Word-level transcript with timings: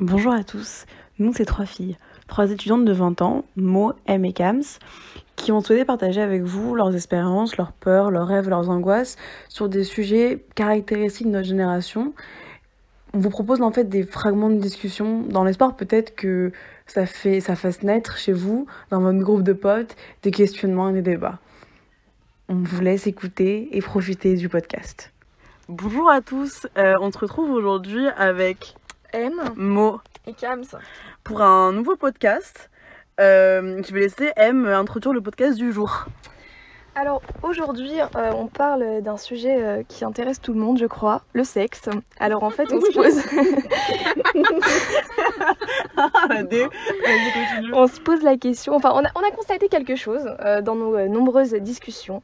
Bonjour 0.00 0.32
à 0.32 0.44
tous, 0.44 0.86
nous 1.18 1.34
c'est 1.34 1.44
trois 1.44 1.66
filles, 1.66 1.98
trois 2.26 2.50
étudiantes 2.50 2.86
de 2.86 2.92
20 2.92 3.20
ans, 3.20 3.44
Mo, 3.56 3.92
M 4.06 4.24
et 4.24 4.32
Kams, 4.32 4.62
qui 5.36 5.52
ont 5.52 5.60
souhaité 5.60 5.84
partager 5.84 6.22
avec 6.22 6.40
vous 6.40 6.74
leurs 6.74 6.94
expériences, 6.94 7.58
leurs 7.58 7.72
peurs, 7.72 8.10
leurs 8.10 8.26
rêves, 8.26 8.48
leurs 8.48 8.70
angoisses 8.70 9.16
sur 9.50 9.68
des 9.68 9.84
sujets 9.84 10.42
caractéristiques 10.54 11.26
de 11.26 11.32
notre 11.32 11.46
génération. 11.46 12.14
On 13.12 13.18
vous 13.18 13.28
propose 13.28 13.60
en 13.60 13.72
fait 13.72 13.90
des 13.90 14.02
fragments 14.02 14.48
de 14.48 14.58
discussion 14.58 15.20
dans 15.20 15.44
l'espoir 15.44 15.76
peut-être 15.76 16.16
que 16.16 16.50
ça, 16.86 17.04
fait, 17.04 17.40
ça 17.40 17.54
fasse 17.54 17.82
naître 17.82 18.16
chez 18.16 18.32
vous, 18.32 18.66
dans 18.88 19.00
votre 19.00 19.18
groupe 19.18 19.42
de 19.42 19.52
potes, 19.52 19.96
des 20.22 20.30
questionnements 20.30 20.88
et 20.88 20.94
des 20.94 21.02
débats. 21.02 21.40
On 22.48 22.54
vous 22.54 22.80
laisse 22.80 23.06
écouter 23.06 23.68
et 23.76 23.82
profiter 23.82 24.34
du 24.36 24.48
podcast. 24.48 25.12
Bonjour 25.68 26.08
à 26.08 26.22
tous, 26.22 26.66
euh, 26.78 26.94
on 27.02 27.12
se 27.12 27.18
retrouve 27.18 27.50
aujourd'hui 27.50 28.06
avec 28.16 28.76
M 29.12 29.34
Mo 29.56 30.00
et 30.26 30.32
Kams. 30.32 30.64
pour 31.24 31.42
un 31.42 31.72
nouveau 31.72 31.96
podcast. 31.96 32.70
Euh, 33.20 33.82
je 33.86 33.92
vais 33.92 34.00
laisser 34.00 34.32
M 34.36 34.66
introduire 34.66 35.12
le 35.12 35.20
podcast 35.20 35.58
du 35.58 35.72
jour. 35.72 36.06
Alors 36.96 37.22
aujourd'hui, 37.42 37.92
euh, 38.16 38.32
on 38.32 38.48
parle 38.48 39.00
d'un 39.02 39.16
sujet 39.16 39.62
euh, 39.62 39.82
qui 39.86 40.04
intéresse 40.04 40.40
tout 40.40 40.52
le 40.52 40.58
monde, 40.58 40.76
je 40.78 40.86
crois, 40.86 41.22
le 41.32 41.44
sexe. 41.44 41.88
Alors 42.18 42.42
en 42.42 42.50
fait, 42.50 42.72
on 42.72 42.80
se 42.80 42.92
pose, 42.92 43.22
on 47.72 47.86
se 47.86 48.00
pose 48.00 48.22
la 48.22 48.36
question. 48.36 48.74
Enfin, 48.74 48.92
on 48.94 49.04
a, 49.04 49.08
on 49.14 49.26
a 49.26 49.30
constaté 49.30 49.68
quelque 49.68 49.96
chose 49.96 50.28
euh, 50.40 50.60
dans 50.62 50.74
nos 50.74 50.96
euh, 50.96 51.08
nombreuses 51.08 51.54
discussions. 51.54 52.22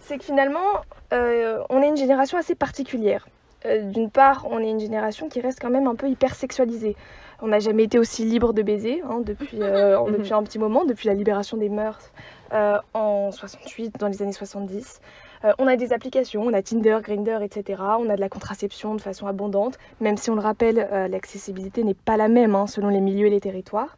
C'est 0.00 0.18
que 0.18 0.24
finalement, 0.24 0.82
euh, 1.12 1.62
on 1.70 1.82
est 1.82 1.88
une 1.88 1.96
génération 1.96 2.38
assez 2.38 2.54
particulière. 2.54 3.26
Euh, 3.66 3.82
D'une 3.90 4.10
part, 4.10 4.46
on 4.50 4.58
est 4.58 4.70
une 4.70 4.80
génération 4.80 5.28
qui 5.28 5.40
reste 5.40 5.60
quand 5.60 5.70
même 5.70 5.86
un 5.86 5.94
peu 5.94 6.08
hyper 6.08 6.34
sexualisée. 6.34 6.96
On 7.42 7.48
n'a 7.48 7.58
jamais 7.58 7.84
été 7.84 7.98
aussi 7.98 8.24
libre 8.24 8.52
de 8.52 8.62
baiser 8.62 9.02
hein, 9.04 9.20
depuis, 9.24 9.58
euh, 9.60 9.98
depuis 10.10 10.32
un 10.32 10.42
petit 10.42 10.58
moment, 10.58 10.84
depuis 10.84 11.08
la 11.08 11.14
libération 11.14 11.56
des 11.56 11.68
mœurs 11.68 12.10
euh, 12.52 12.78
en 12.94 13.30
68, 13.30 13.98
dans 13.98 14.08
les 14.08 14.22
années 14.22 14.32
70. 14.32 15.00
Euh, 15.44 15.52
on 15.58 15.66
a 15.66 15.76
des 15.76 15.92
applications, 15.92 16.42
on 16.42 16.52
a 16.52 16.60
Tinder, 16.60 16.98
Grindr, 17.02 17.42
etc. 17.42 17.82
On 17.98 18.10
a 18.10 18.16
de 18.16 18.20
la 18.20 18.28
contraception 18.28 18.94
de 18.94 19.00
façon 19.00 19.26
abondante, 19.26 19.78
même 20.00 20.18
si 20.18 20.30
on 20.30 20.34
le 20.34 20.42
rappelle, 20.42 20.88
l'accessibilité 21.10 21.82
n'est 21.82 21.94
pas 21.94 22.18
la 22.18 22.28
même 22.28 22.54
hein, 22.54 22.66
selon 22.66 22.88
les 22.88 23.00
milieux 23.00 23.28
et 23.28 23.30
les 23.30 23.40
territoires. 23.40 23.96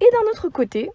Et 0.00 0.06
d'un 0.12 0.30
autre 0.30 0.48
côté, 0.48 0.90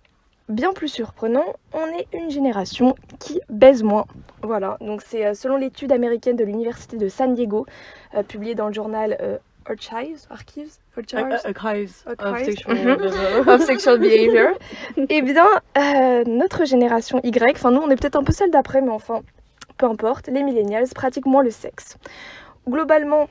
bien 0.50 0.74
plus 0.74 0.88
surprenant, 0.90 1.46
on 1.74 1.86
est 1.98 2.08
une 2.14 2.30
génération 2.30 2.96
qui 3.20 3.40
baise 3.50 3.84
moins. 3.84 4.06
Voilà, 4.42 4.78
donc 4.82 5.02
c'est 5.06 5.26
euh, 5.26 5.34
selon 5.34 5.56
l'étude 5.58 5.92
américaine 5.92 6.36
de 6.36 6.44
l'université 6.44 6.98
de 6.98 7.08
San 7.08 7.34
Diego, 7.34 7.66
euh, 8.16 8.24
publiée 8.24 8.56
dans 8.56 8.68
le 8.68 8.74
journal 8.74 9.18
euh, 9.22 9.38
Archives, 9.66 10.26
Archives, 10.32 10.72
Archives? 10.98 11.40
Archives 11.46 12.04
of 12.08 12.16
Archives. 12.20 12.46
sexual 12.46 12.78
Mhm. 12.78 12.96
behavior. 12.98 13.48
of 13.48 13.62
sexual 13.62 14.00
behavior. 14.00 14.50
Eh 15.10 15.22
bien, 15.22 15.46
euh, 15.78 16.24
notre 16.26 16.66
génération 16.66 17.20
Y, 17.24 17.56
enfin 17.56 17.72
nous 17.72 17.82
on 17.82 17.90
est 17.92 17.96
peut-être 17.96 18.16
un 18.18 18.24
peu 18.24 18.34
celle 18.34 18.50
d'après, 18.52 18.82
mais 18.82 18.90
enfin, 18.90 19.22
peu 19.78 19.86
importe, 19.86 20.28
les 20.28 20.44
millennials 20.44 20.88
pratiquent 20.96 21.28
moins 21.28 21.44
le 21.44 21.52
sexe. 21.52 21.98
Globalement, 22.68 23.30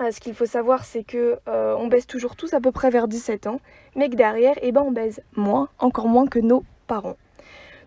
euh, 0.00 0.10
ce 0.10 0.20
qu'il 0.20 0.34
faut 0.34 0.46
savoir, 0.46 0.84
c'est 0.84 1.04
que 1.04 1.38
euh, 1.48 1.74
on 1.78 1.86
baise 1.86 2.06
toujours 2.06 2.36
tous 2.36 2.52
à 2.54 2.60
peu 2.60 2.72
près 2.72 2.90
vers 2.90 3.08
17 3.08 3.46
ans, 3.46 3.60
mais 3.94 4.08
que 4.10 4.16
derrière, 4.16 4.54
eh 4.60 4.72
ben, 4.72 4.82
on 4.82 4.92
baise 4.92 5.22
moins, 5.34 5.68
encore 5.78 6.08
moins 6.08 6.26
que 6.26 6.38
nos 6.38 6.64
parents. 6.86 7.16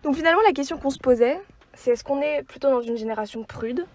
Donc 0.02 0.16
finalement, 0.16 0.40
la 0.46 0.52
question 0.52 0.78
qu'on 0.78 0.90
se 0.90 0.98
posait, 0.98 1.40
c'est 1.74 1.92
est-ce 1.92 2.04
qu'on 2.04 2.20
est 2.20 2.42
plutôt 2.42 2.70
dans 2.70 2.80
une 2.80 2.96
génération 2.96 3.44
prude 3.44 3.86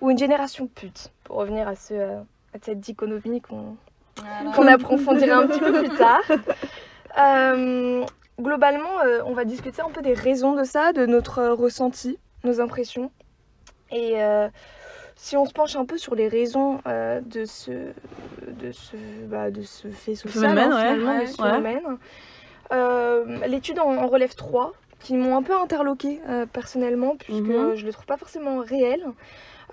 ou 0.00 0.10
une 0.10 0.18
génération 0.18 0.66
pute 0.66 1.12
Pour 1.24 1.36
revenir 1.36 1.68
à, 1.68 1.74
ce, 1.74 1.94
euh, 1.94 2.20
à 2.54 2.58
cette 2.62 2.80
dichotomie 2.80 3.40
qu'on 3.40 3.76
qu'on 4.54 4.66
approfondira 4.66 5.38
un 5.38 5.46
petit 5.46 5.60
peu 5.60 5.72
plus 5.72 5.96
tard. 5.96 6.22
Euh, 7.18 8.04
globalement, 8.40 9.00
euh, 9.04 9.20
on 9.26 9.32
va 9.32 9.44
discuter 9.44 9.82
un 9.82 9.90
peu 9.90 10.00
des 10.00 10.14
raisons 10.14 10.54
de 10.54 10.62
ça, 10.62 10.92
de 10.92 11.06
notre 11.06 11.42
ressenti, 11.48 12.20
nos 12.44 12.60
impressions. 12.60 13.10
Et 13.90 14.14
si 15.22 15.36
on 15.36 15.44
se 15.44 15.52
penche 15.52 15.76
un 15.76 15.84
peu 15.84 15.98
sur 15.98 16.14
les 16.14 16.28
raisons 16.28 16.80
euh, 16.86 17.20
de, 17.20 17.44
ce, 17.44 17.70
de, 17.70 18.72
ce, 18.72 18.96
bah, 19.26 19.50
de 19.50 19.60
ce 19.62 19.88
fait 19.88 20.14
social, 20.14 20.58
hein, 20.58 20.68
ouais, 20.68 20.76
finalement, 20.94 21.12
ouais, 21.18 21.26
de 21.26 21.30
ce 21.30 21.42
ouais. 21.42 21.48
phénomène, 21.50 21.98
euh, 22.72 23.46
l'étude 23.46 23.78
en, 23.80 23.96
en 23.96 24.06
relève 24.06 24.34
trois 24.34 24.72
qui 24.98 25.14
m'ont 25.14 25.36
un 25.36 25.42
peu 25.42 25.54
interloqué 25.54 26.20
personnellement, 26.52 27.16
puisque 27.16 27.42
Mhm. 27.42 27.74
je 27.74 27.80
ne 27.82 27.86
les 27.86 27.92
trouve 27.92 28.06
pas 28.06 28.16
forcément. 28.16 28.62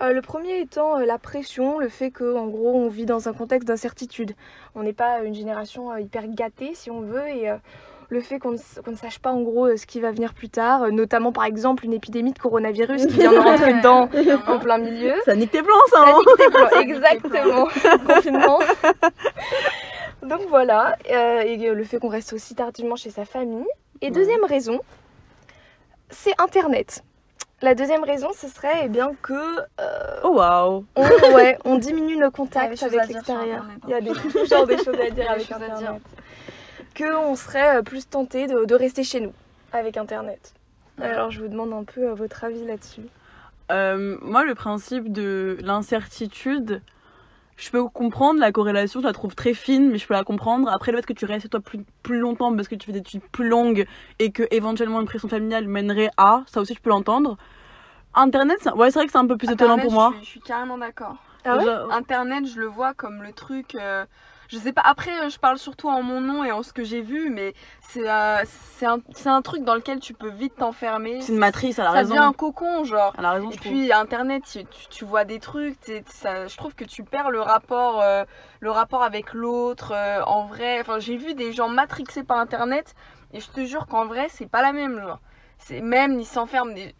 Euh, 0.00 0.12
le 0.12 0.22
premier 0.22 0.60
étant 0.60 0.98
euh, 0.98 1.04
la 1.04 1.18
pression, 1.18 1.78
le 1.78 1.88
fait 1.88 2.10
qu'en 2.10 2.46
gros 2.46 2.74
on 2.74 2.88
vit 2.88 3.06
dans 3.06 3.28
un 3.28 3.32
contexte 3.32 3.66
d'incertitude. 3.66 4.34
On 4.74 4.82
n'est 4.82 4.92
pas 4.92 5.22
une 5.24 5.34
génération 5.34 5.90
euh, 5.90 6.00
hyper 6.00 6.28
gâtée 6.28 6.72
si 6.74 6.90
on 6.90 7.00
veut 7.00 7.26
et 7.28 7.50
euh, 7.50 7.56
le 8.10 8.20
fait 8.20 8.38
qu'on 8.38 8.52
ne, 8.52 8.96
sache 8.96 9.18
pas 9.18 9.30
en 9.30 9.42
gros 9.42 9.66
euh, 9.66 9.76
ce 9.76 9.86
qui 9.86 10.00
va 10.00 10.12
venir 10.12 10.32
plus 10.32 10.48
tard, 10.48 10.84
euh, 10.84 10.90
notamment 10.90 11.32
par 11.32 11.44
exemple 11.44 11.84
une 11.84 11.92
épidémie 11.92 12.32
de 12.32 12.38
coronavirus 12.38 13.06
qui 13.06 13.14
vient 13.14 13.32
de 13.32 13.38
rentrer 13.38 13.74
dedans 13.78 14.08
en 14.46 14.58
plein 14.58 14.78
milieu. 14.78 15.14
Ça 15.24 15.36
nique 15.36 15.50
tes 15.50 15.62
plans, 15.62 15.74
ça, 15.90 15.98
Ça 15.98 16.08
hein 16.08 16.18
nique 16.18 16.36
tes 16.38 16.50
plans, 16.50 16.80
exactement. 16.80 17.64
Confinement. 18.06 18.58
Donc 20.22 20.40
voilà, 20.48 20.96
euh, 21.10 21.40
et 21.40 21.56
le 21.56 21.84
fait 21.84 21.98
qu'on 21.98 22.08
reste 22.08 22.32
aussi 22.32 22.54
tardivement 22.54 22.96
chez 22.96 23.10
sa 23.10 23.24
famille. 23.24 23.66
Et 24.00 24.10
deuxième 24.10 24.44
raison, 24.44 24.80
c'est 26.10 26.34
Internet. 26.40 27.02
La 27.60 27.74
deuxième 27.74 28.04
raison, 28.04 28.28
ce 28.36 28.46
serait 28.46 28.82
eh 28.84 28.88
bien 28.88 29.10
que 29.20 29.32
euh, 29.80 30.20
Oh 30.22 30.34
waouh 30.34 30.84
on, 30.94 31.02
ouais, 31.34 31.58
on 31.64 31.76
diminue 31.76 32.16
nos 32.16 32.18
Il 32.18 32.20
y 32.20 32.20
a 32.20 32.28
des 32.28 32.30
contacts 32.30 32.78
choses 32.78 32.94
à 32.94 33.02
avec 33.02 33.14
l'extérieur. 33.14 33.64
Internet, 33.64 33.78
hein. 33.82 33.86
Il 33.88 33.90
y 33.90 33.94
a 33.94 34.00
des, 34.00 34.12
toujours 34.12 34.66
des 34.66 34.78
choses 34.78 35.00
à 35.00 35.10
dire 35.10 35.30
avec 35.30 35.46
choses 35.46 35.62
à 35.62 35.76
dire. 35.76 35.96
Internet. 37.00 37.22
Que 37.24 37.28
on 37.30 37.36
serait 37.36 37.76
euh, 37.78 37.82
plus 37.82 38.08
tenté 38.08 38.46
de, 38.46 38.64
de 38.64 38.74
rester 38.74 39.04
chez 39.04 39.20
nous 39.20 39.32
avec 39.72 39.96
Internet. 39.96 40.54
Alors 41.00 41.30
je 41.30 41.40
vous 41.40 41.48
demande 41.48 41.72
un 41.72 41.84
peu 41.84 42.08
euh, 42.08 42.14
votre 42.14 42.42
avis 42.44 42.64
là-dessus. 42.64 43.02
Euh, 43.70 44.16
moi, 44.22 44.44
le 44.44 44.54
principe 44.54 45.12
de 45.12 45.58
l'incertitude, 45.60 46.80
je 47.56 47.70
peux 47.70 47.84
comprendre 47.84 48.40
la 48.40 48.50
corrélation, 48.50 49.00
je 49.00 49.06
la 49.06 49.12
trouve 49.12 49.34
très 49.34 49.52
fine, 49.54 49.90
mais 49.90 49.98
je 49.98 50.06
peux 50.06 50.14
la 50.14 50.24
comprendre. 50.24 50.68
Après, 50.70 50.90
le 50.90 50.98
fait 50.98 51.06
que 51.06 51.12
tu 51.12 51.26
restes 51.26 51.50
toi 51.50 51.60
plus, 51.60 51.80
plus 52.02 52.18
longtemps 52.18 52.54
parce 52.56 52.66
que 52.66 52.74
tu 52.74 52.86
fais 52.86 52.92
des 52.92 53.00
études 53.00 53.22
plus 53.30 53.48
longues 53.48 53.86
et 54.18 54.32
que 54.32 54.44
éventuellement 54.50 55.00
une 55.00 55.06
pression 55.06 55.28
familiale 55.28 55.68
mènerait 55.68 56.10
à, 56.16 56.42
ça 56.46 56.60
aussi 56.60 56.74
je 56.74 56.80
peux 56.80 56.90
l'entendre. 56.90 57.36
Internet, 58.14 58.58
ouais, 58.74 58.90
c'est 58.90 58.98
vrai 58.98 59.06
que 59.06 59.12
c'est 59.12 59.18
un 59.18 59.26
peu 59.26 59.36
plus 59.36 59.50
étonnant 59.50 59.74
Internet, 59.74 59.84
pour 59.84 59.92
moi. 59.92 60.10
Je 60.12 60.16
suis, 60.16 60.24
je 60.24 60.30
suis 60.30 60.40
carrément 60.40 60.78
d'accord. 60.78 61.16
Ah 61.44 61.58
ouais? 61.58 61.64
Internet, 61.92 62.46
je 62.46 62.58
le 62.58 62.66
vois 62.66 62.94
comme 62.94 63.22
le 63.22 63.32
truc. 63.32 63.74
euh, 63.74 64.04
je 64.48 64.58
sais 64.58 64.72
pas. 64.72 64.80
Après, 64.84 65.12
euh, 65.24 65.28
je 65.28 65.38
parle 65.38 65.58
surtout 65.58 65.88
en 65.88 66.02
mon 66.02 66.20
nom 66.20 66.42
et 66.44 66.50
en 66.52 66.62
ce 66.62 66.72
que 66.72 66.82
j'ai 66.82 67.00
vu, 67.02 67.30
mais 67.30 67.54
c'est 67.88 68.08
euh, 68.10 68.42
un, 68.82 68.98
un 69.26 69.42
truc 69.42 69.62
dans 69.64 69.74
lequel 69.74 70.00
tu 70.00 70.14
peux 70.14 70.28
vite 70.30 70.56
t'enfermer. 70.56 71.20
c'est 71.22 71.32
une 71.32 71.38
matrice, 71.38 71.78
elle 71.78 71.84
a 71.86 71.90
Ça 71.90 71.98
raison. 71.98 72.14
devient 72.14 72.24
un 72.26 72.32
cocon, 72.32 72.84
genre. 72.84 73.14
Elle 73.18 73.24
a 73.24 73.30
raison, 73.32 73.50
Et 73.50 73.56
trouve. 73.56 73.70
puis 73.72 73.92
Internet, 73.92 74.42
tu, 74.50 74.64
tu- 74.64 74.88
tu 74.88 75.04
vois 75.04 75.24
des 75.24 75.38
trucs, 75.38 75.78
ça, 76.06 76.46
je 76.48 76.56
trouve 76.56 76.74
que 76.74 76.84
tu 76.84 77.04
perds 77.04 77.30
le 77.30 77.40
rapport, 77.40 78.00
euh, 78.00 78.24
le 78.60 78.70
rapport 78.70 79.02
avec 79.02 79.32
l'autre 79.34 79.92
euh, 79.94 80.22
en 80.24 80.46
vrai. 80.46 80.80
Enfin, 80.80 80.98
j'ai 80.98 81.16
vu 81.16 81.34
des 81.34 81.52
gens 81.52 81.68
matrixés 81.68 82.24
par 82.24 82.38
Internet 82.38 82.94
et 83.32 83.40
je 83.40 83.48
te 83.50 83.64
jure 83.64 83.86
qu'en 83.86 84.06
vrai, 84.06 84.26
c'est 84.30 84.48
pas 84.50 84.62
la 84.62 84.72
même. 84.72 85.00
Genre, 85.00 85.20
c'est 85.58 85.80
même 85.80 86.18
ils 86.18 86.26
s'enferment. 86.26 86.72
Des... 86.74 86.94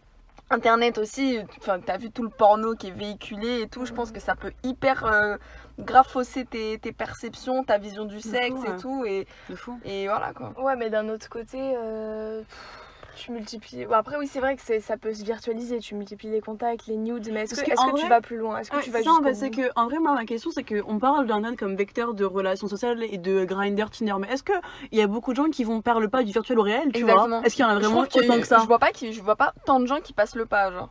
Internet 0.51 0.97
aussi, 0.99 1.39
enfin, 1.59 1.79
t'as 1.79 1.99
vu 1.99 2.11
tout 2.11 2.23
le 2.23 2.31
porno 2.31 2.75
qui 2.75 2.89
est 2.89 2.93
véhiculé 2.93 3.61
et 3.61 3.69
tout. 3.69 3.85
Je 3.85 3.93
pense 3.93 4.11
que 4.13 4.21
ça 4.21 4.35
peut 4.35 4.53
hyper 4.63 5.05
euh, 5.05 5.37
grave 5.79 6.09
fausser 6.09 6.45
tes, 6.47 6.79
tes 6.79 6.93
perceptions, 6.93 7.65
ta 7.65 7.77
vision 7.79 8.07
du 8.07 8.21
sexe 8.21 8.61
et 8.67 8.81
tout. 8.81 9.05
Et, 9.05 9.27
C'est 9.49 9.57
fou. 9.57 9.79
et 9.85 10.07
voilà 10.09 10.33
quoi. 10.33 10.55
Ouais, 10.59 10.75
mais 10.77 10.89
d'un 10.89 11.09
autre 11.11 11.29
côté, 11.29 11.59
euh, 11.77 12.41
pff, 12.41 12.88
tu 13.19 13.33
multiplies. 13.33 13.85
Bon, 13.87 13.95
après, 13.95 14.17
oui, 14.17 14.27
c'est 14.27 14.41
vrai 14.41 14.57
que 14.57 14.63
c'est- 14.63 14.81
ça 14.81 14.97
peut 14.97 15.13
se 15.13 15.25
virtualiser. 15.25 15.79
Tu 15.81 15.95
multiplies 15.95 16.31
les 16.31 16.41
contacts, 16.41 16.87
les 16.87 16.97
nudes, 16.97 17.29
mais 17.33 17.43
est-ce 17.43 17.55
que, 17.55 17.67
que 17.67 17.73
est-ce 17.73 17.81
en 17.81 17.93
que 17.93 18.01
tu 18.01 18.09
vas 18.09 18.21
plus 18.21 18.37
loin? 18.37 18.59
Est-ce 18.59 18.71
que 18.71 18.77
Ouais, 18.77 18.83
tu 18.83 18.91
vas 18.91 18.99
en 19.01 19.35
c'est 19.35 19.51
que, 19.51 19.71
vrai, 19.87 19.99
moi, 19.99 20.15
ma 20.15 20.25
question, 20.25 20.51
c'est 20.51 20.63
qu'on 20.65 20.99
parle 20.99 21.27
d'Internet 21.27 21.59
comme 21.59 21.77
vecteur 21.77 22.15
de 22.15 22.25
relations 22.25 22.69
sociales 22.69 23.03
et 23.03 23.19
de 23.19 23.45
Grindr, 23.45 23.91
Tinder, 23.91 24.15
mais 24.21 24.29
est-ce 24.29 24.43
qu'il 24.43 24.55
y 24.93 25.01
a 25.03 25.07
beaucoup 25.07 25.33
de 25.33 25.37
gens 25.37 25.51
qui 25.51 25.65
vont 25.65 25.83
faire 25.83 26.01
le 26.01 26.09
pas 26.09 26.23
du 26.23 26.33
virtuel 26.33 26.59
au 26.59 26.63
réel, 26.63 26.93
tu 26.93 27.01
Exactement. 27.01 27.39
vois 27.39 27.47
Est-ce 27.47 27.55
qu'il 27.57 27.65
y 27.65 27.67
en 27.67 27.71
a 27.71 27.75
Je 27.75 27.81
vraiment 27.81 28.01
autant 28.03 28.41
que 28.41 28.47
ça? 28.47 28.59
Je 28.63 28.67
vois 28.67 28.79
pas, 28.79 28.91
qui, 28.93 29.13
je 29.13 29.23
vois 29.23 29.37
pas 29.37 29.53
tant 29.65 29.81
de 29.81 29.87
gens 29.87 30.01
qui 30.01 30.13
passent 30.13 30.37
le 30.37 30.47
pas, 30.47 30.71
genre. 30.71 30.91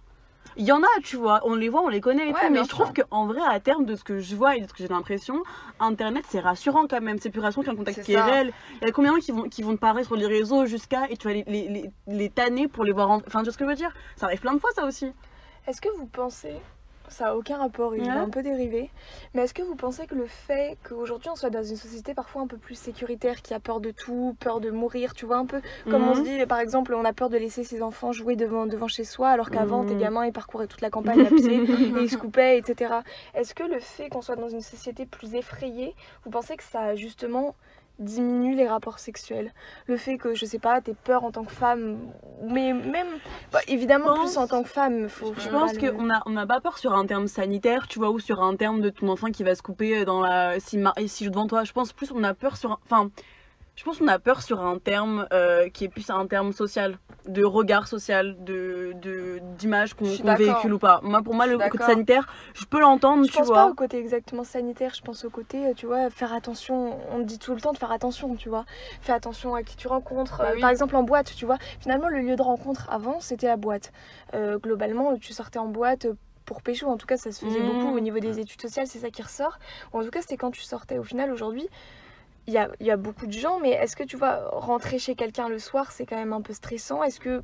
Il 0.55 0.65
y 0.65 0.71
en 0.71 0.81
a, 0.81 0.87
tu 1.03 1.17
vois, 1.17 1.41
on 1.43 1.55
les 1.55 1.69
voit, 1.69 1.81
on 1.81 1.87
les 1.89 2.01
connaît 2.01 2.29
et 2.29 2.33
Ouais, 2.33 2.47
tout, 2.47 2.53
mais 2.53 2.63
je 2.63 2.69
trouve 2.69 2.93
qu'en 2.93 3.25
vrai, 3.25 3.41
à 3.47 3.59
terme, 3.59 3.85
de 3.85 3.95
ce 3.95 4.03
que 4.03 4.19
je 4.19 4.35
vois 4.35 4.55
et 4.55 4.61
de 4.61 4.67
ce 4.67 4.73
que 4.73 4.79
j'ai 4.79 4.87
l'impression, 4.87 5.43
Internet, 5.79 6.25
c'est 6.29 6.39
rassurant 6.39 6.87
quand 6.87 7.01
même. 7.01 7.17
C'est 7.19 7.29
plus 7.29 7.41
rassurant 7.41 7.63
qu'un 7.63 7.75
contact 7.75 8.03
qui 8.03 8.13
est 8.13 8.21
réel. 8.21 8.53
Il 8.81 8.87
y 8.87 8.89
a 8.89 8.93
combien 8.93 9.11
de 9.11 9.17
gens 9.17 9.21
qui 9.23 9.31
vont, 9.31 9.43
qui 9.43 9.63
vont 9.63 9.75
te 9.75 9.79
parler 9.79 10.03
sur 10.03 10.15
les 10.15 10.27
réseaux 10.27 10.65
jusqu'à 10.65 11.09
et 11.09 11.17
tu 11.17 11.27
vas 11.27 11.33
les, 11.33 11.43
les, 11.47 11.67
les, 11.67 11.91
les 12.07 12.29
tanner 12.29 12.67
pour 12.67 12.83
les 12.83 12.91
voir 12.91 13.09
en... 13.11 13.17
Enfin, 13.17 13.39
tu 13.39 13.45
vois 13.45 13.53
ce 13.53 13.57
que 13.57 13.65
je 13.65 13.69
veux 13.69 13.75
dire? 13.75 13.93
Ça 14.15 14.27
arrive 14.27 14.39
plein 14.39 14.53
de 14.53 14.59
fois, 14.59 14.69
ça 14.73 14.85
aussi. 14.85 15.11
Est-ce 15.67 15.81
que 15.81 15.89
vous 15.97 16.05
pensez 16.07 16.55
ça 17.09 17.29
a 17.29 17.35
aucun 17.35 17.57
rapport, 17.57 17.95
il 17.95 18.05
est 18.05 18.09
un 18.09 18.29
peu 18.29 18.43
dérivé. 18.43 18.91
Mais 19.33 19.43
est-ce 19.43 19.53
que 19.53 19.61
vous 19.61 19.75
pensez 19.75 20.07
que 20.07 20.15
le 20.15 20.27
fait 20.27 20.77
qu'aujourd'hui 20.87 21.29
on 21.29 21.35
soit 21.35 21.49
dans 21.49 21.63
une 21.63 21.75
société 21.75 22.13
parfois 22.13 22.41
un 22.41 22.47
peu 22.47 22.57
plus 22.57 22.75
sécuritaire, 22.75 23.41
qui 23.41 23.53
a 23.53 23.59
peur 23.59 23.79
de 23.79 23.91
tout, 23.91 24.35
peur 24.39 24.59
de 24.59 24.69
mourir, 24.71 25.13
tu 25.13 25.25
vois, 25.25 25.37
un 25.37 25.45
peu 25.45 25.61
comme 25.89 26.07
on 26.07 26.15
se 26.15 26.21
Mhm. 26.21 26.23
dit, 26.23 26.45
par 26.47 26.59
exemple, 26.59 26.93
on 26.93 27.05
a 27.05 27.13
peur 27.13 27.29
de 27.29 27.37
laisser 27.37 27.63
ses 27.63 27.81
enfants 27.81 28.11
jouer 28.11 28.35
devant, 28.35 28.65
devant 28.67 28.87
chez 28.87 29.03
soi, 29.03 29.29
alors 29.29 29.49
qu'avant, 29.51 29.85
tes 29.85 29.95
Mhm. 29.95 29.99
gamins, 30.01 30.25
ils 30.25 30.33
parcouraient 30.33 30.67
toute 30.67 30.81
la 30.81 30.89
campagne 30.89 31.25
à 31.25 31.31
pied 31.31 31.63
et 31.95 32.03
ils 32.03 32.09
se 32.09 32.17
coupaient, 32.17 32.57
etc. 32.57 33.03
Est-ce 33.33 33.53
que 33.55 33.63
le 33.63 33.79
fait 33.79 34.09
qu'on 34.09 34.21
soit 34.21 34.35
dans 34.35 34.49
une 34.49 34.61
société 34.61 35.05
plus 35.05 35.35
effrayée, 35.35 35.95
vous 36.23 36.29
pensez 36.31 36.57
que 36.57 36.63
ça 36.63 36.95
justement 36.95 37.55
diminue 37.99 38.55
les 38.55 38.67
rapports 38.67 38.99
sexuels 38.99 39.53
Le 39.87 39.97
fait 39.97 40.17
que, 40.17 40.33
je 40.35 40.45
sais 40.45 40.59
pas, 40.59 40.81
t'aies 40.81 40.93
peur 41.03 41.23
en 41.23 41.31
tant 41.31 41.43
que 41.43 41.51
femme, 41.51 41.97
mais 42.43 42.73
même, 42.73 43.07
bah, 43.51 43.59
évidemment, 43.67 44.13
pense- 44.15 44.33
plus 44.33 44.37
en 44.37 44.47
tant 44.47 44.63
que 44.63 44.69
femme, 44.69 45.09
faut. 45.09 45.33
Je 45.37 45.49
pense 45.49 45.77
qu'on 45.77 46.09
a, 46.09 46.21
on 46.25 46.31
n'a 46.31 46.45
pas 46.45 46.61
peur 46.61 46.77
sur 46.77 46.93
un 46.93 47.05
terme 47.05 47.27
sanitaire, 47.27 47.87
tu 47.87 47.99
vois, 47.99 48.11
ou 48.11 48.19
sur 48.19 48.41
un 48.43 48.55
terme 48.55 48.81
de 48.81 48.89
ton 48.89 49.09
enfant 49.09 49.31
qui 49.31 49.43
va 49.43 49.55
se 49.55 49.61
couper 49.61 50.05
dans 50.05 50.21
la. 50.21 50.59
Si, 50.59 50.77
ma- 50.77 50.93
si 51.07 51.29
devant 51.29 51.47
toi. 51.47 51.63
Je 51.63 51.73
pense 51.73 51.93
plus 51.93 52.11
on 52.11 52.23
a 52.23 52.33
peur 52.33 52.57
sur. 52.57 52.79
Enfin, 52.85 53.09
je 53.77 53.83
pense 53.83 53.99
qu'on 53.99 54.07
a 54.07 54.17
peur 54.19 54.41
sur 54.41 54.59
un 54.61 54.79
terme 54.79 55.27
euh, 55.31 55.69
qui 55.69 55.85
est 55.85 55.87
plus 55.87 56.09
un 56.09 56.25
terme 56.27 56.51
social, 56.51 56.97
de 57.27 57.43
regard 57.43 57.87
social, 57.87 58.35
de 58.43 58.93
de- 59.01 59.39
d'image 59.57 59.93
qu'on 59.93 60.05
Je 60.05 60.23
véhicule 60.23 60.73
ou 60.73 60.79
pas. 60.79 60.99
Moi, 61.03 61.21
pour 61.21 61.35
moi, 61.35 61.45
Je 61.45 61.51
le 61.51 61.69
côté 61.69 61.83
sanitaire, 61.83 62.27
je 62.55 62.65
peux 62.65 62.79
l'entendre, 62.79 63.23
Je 63.25 63.31
tu 63.31 63.37
pense 63.37 63.47
vois. 63.47 63.55
pas 63.55 63.67
au 63.69 63.73
côté 63.75 63.99
exactement 63.99 64.43
sanitaire, 64.43 64.93
je 64.95 65.01
pense 65.01 65.23
au 65.25 65.29
côté, 65.29 65.67
euh, 65.67 65.73
tu 65.75 65.85
vois, 65.85 66.09
faire 66.09 66.33
attention. 66.33 66.97
On 67.11 67.19
dit 67.19 67.37
tout 67.37 67.53
le 67.53 67.61
temps 67.61 67.71
de 67.71 67.77
faire 67.77 67.91
attention, 67.91 68.35
tu 68.35 68.49
vois. 68.49 68.65
Fais 69.01 69.13
attention 69.13 69.53
à 69.55 69.61
qui 69.61 69.75
tu 69.77 69.87
rencontres. 69.87 70.39
Bah 70.39 70.45
Euh, 70.49 70.53
oui. 70.55 70.61
Par 70.61 70.71
exemple, 70.71 70.95
en 70.95 71.03
boîte, 71.03 71.33
tu 71.35 71.45
vois. 71.45 71.57
Finalement, 71.79 72.07
le 72.07 72.19
lieu 72.19 72.35
de 72.35 72.41
rencontre 72.41 72.89
avant, 72.89 73.19
c'était 73.19 73.47
la 73.47 73.57
boîte. 73.57 73.91
Euh, 74.33 74.57
globalement, 74.57 75.17
tu 75.17 75.33
sortais 75.33 75.59
en 75.59 75.67
boîte 75.67 76.07
pour 76.45 76.61
pécho. 76.63 76.87
En 76.87 76.97
tout 76.97 77.05
cas, 77.05 77.17
ça 77.17 77.31
se 77.31 77.45
faisait 77.45 77.59
Mmh. 77.61 77.65
beaucoup 77.65 77.95
au 77.95 77.99
niveau 77.99 78.19
des 78.19 78.39
études 78.39 78.61
sociales, 78.61 78.87
c'est 78.87 78.99
ça 78.99 79.11
qui 79.11 79.21
ressort. 79.21 79.59
Ou 79.93 79.99
en 79.99 80.03
tout 80.03 80.09
cas, 80.09 80.21
c'était 80.21 80.37
quand 80.37 80.51
tu 80.51 80.61
sortais. 80.61 80.97
Au 80.97 81.03
final, 81.03 81.31
aujourd'hui, 81.31 81.67
il 82.47 82.53
y 82.53 82.57
a, 82.57 82.69
y 82.79 82.91
a 82.91 82.97
beaucoup 82.97 83.27
de 83.27 83.33
gens, 83.33 83.59
mais 83.59 83.71
est-ce 83.71 83.95
que 83.95 84.03
tu 84.03 84.15
vois, 84.17 84.49
rentrer 84.51 84.99
chez 84.99 85.15
quelqu'un 85.15 85.49
le 85.49 85.59
soir, 85.59 85.91
c'est 85.91 86.05
quand 86.05 86.15
même 86.15 86.33
un 86.33 86.41
peu 86.41 86.53
stressant? 86.53 87.03
Est-ce 87.03 87.19
que 87.19 87.41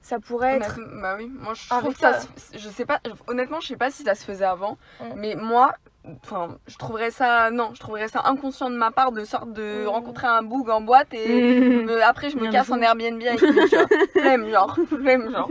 ça 0.00 0.20
pourrait 0.20 0.56
être. 0.56 0.78
Bah 1.02 1.16
oui, 1.18 1.28
moi 1.40 1.54
je 1.54 1.68
trouve 1.68 1.92
que 1.92 1.98
ça, 1.98 2.20
se- 2.20 2.56
je 2.56 2.68
sais 2.68 2.86
pas, 2.86 3.00
honnêtement 3.26 3.58
je 3.60 3.66
sais 3.66 3.76
pas 3.76 3.90
si 3.90 4.04
ça 4.04 4.14
se 4.14 4.24
faisait 4.24 4.44
avant, 4.44 4.78
Mm. 5.00 5.04
mais 5.16 5.34
moi, 5.34 5.74
enfin 6.22 6.56
je 6.68 6.76
trouverais 6.78 7.10
ça, 7.10 7.50
non, 7.50 7.72
je 7.74 7.80
trouverais 7.80 8.06
ça 8.06 8.22
inconscient 8.26 8.70
de 8.70 8.76
ma 8.76 8.92
part 8.92 9.10
de 9.10 9.24
sorte 9.24 9.52
de 9.52 9.84
Mm. 9.84 9.88
rencontrer 9.88 10.28
un 10.28 10.42
boug 10.42 10.70
en 10.70 10.80
boîte 10.82 11.12
et 11.14 11.60
me- 11.60 12.00
après 12.04 12.30
je 12.30 12.36
me 12.36 12.48
casse 12.52 12.70
en 12.70 12.80
Airbnb 12.80 13.20
avec 13.20 13.40
lui, 13.40 13.68
vois. 13.76 13.88
Flemme 14.12 14.48
genre, 14.50 14.78
flemme 14.88 15.30
genre, 15.32 15.50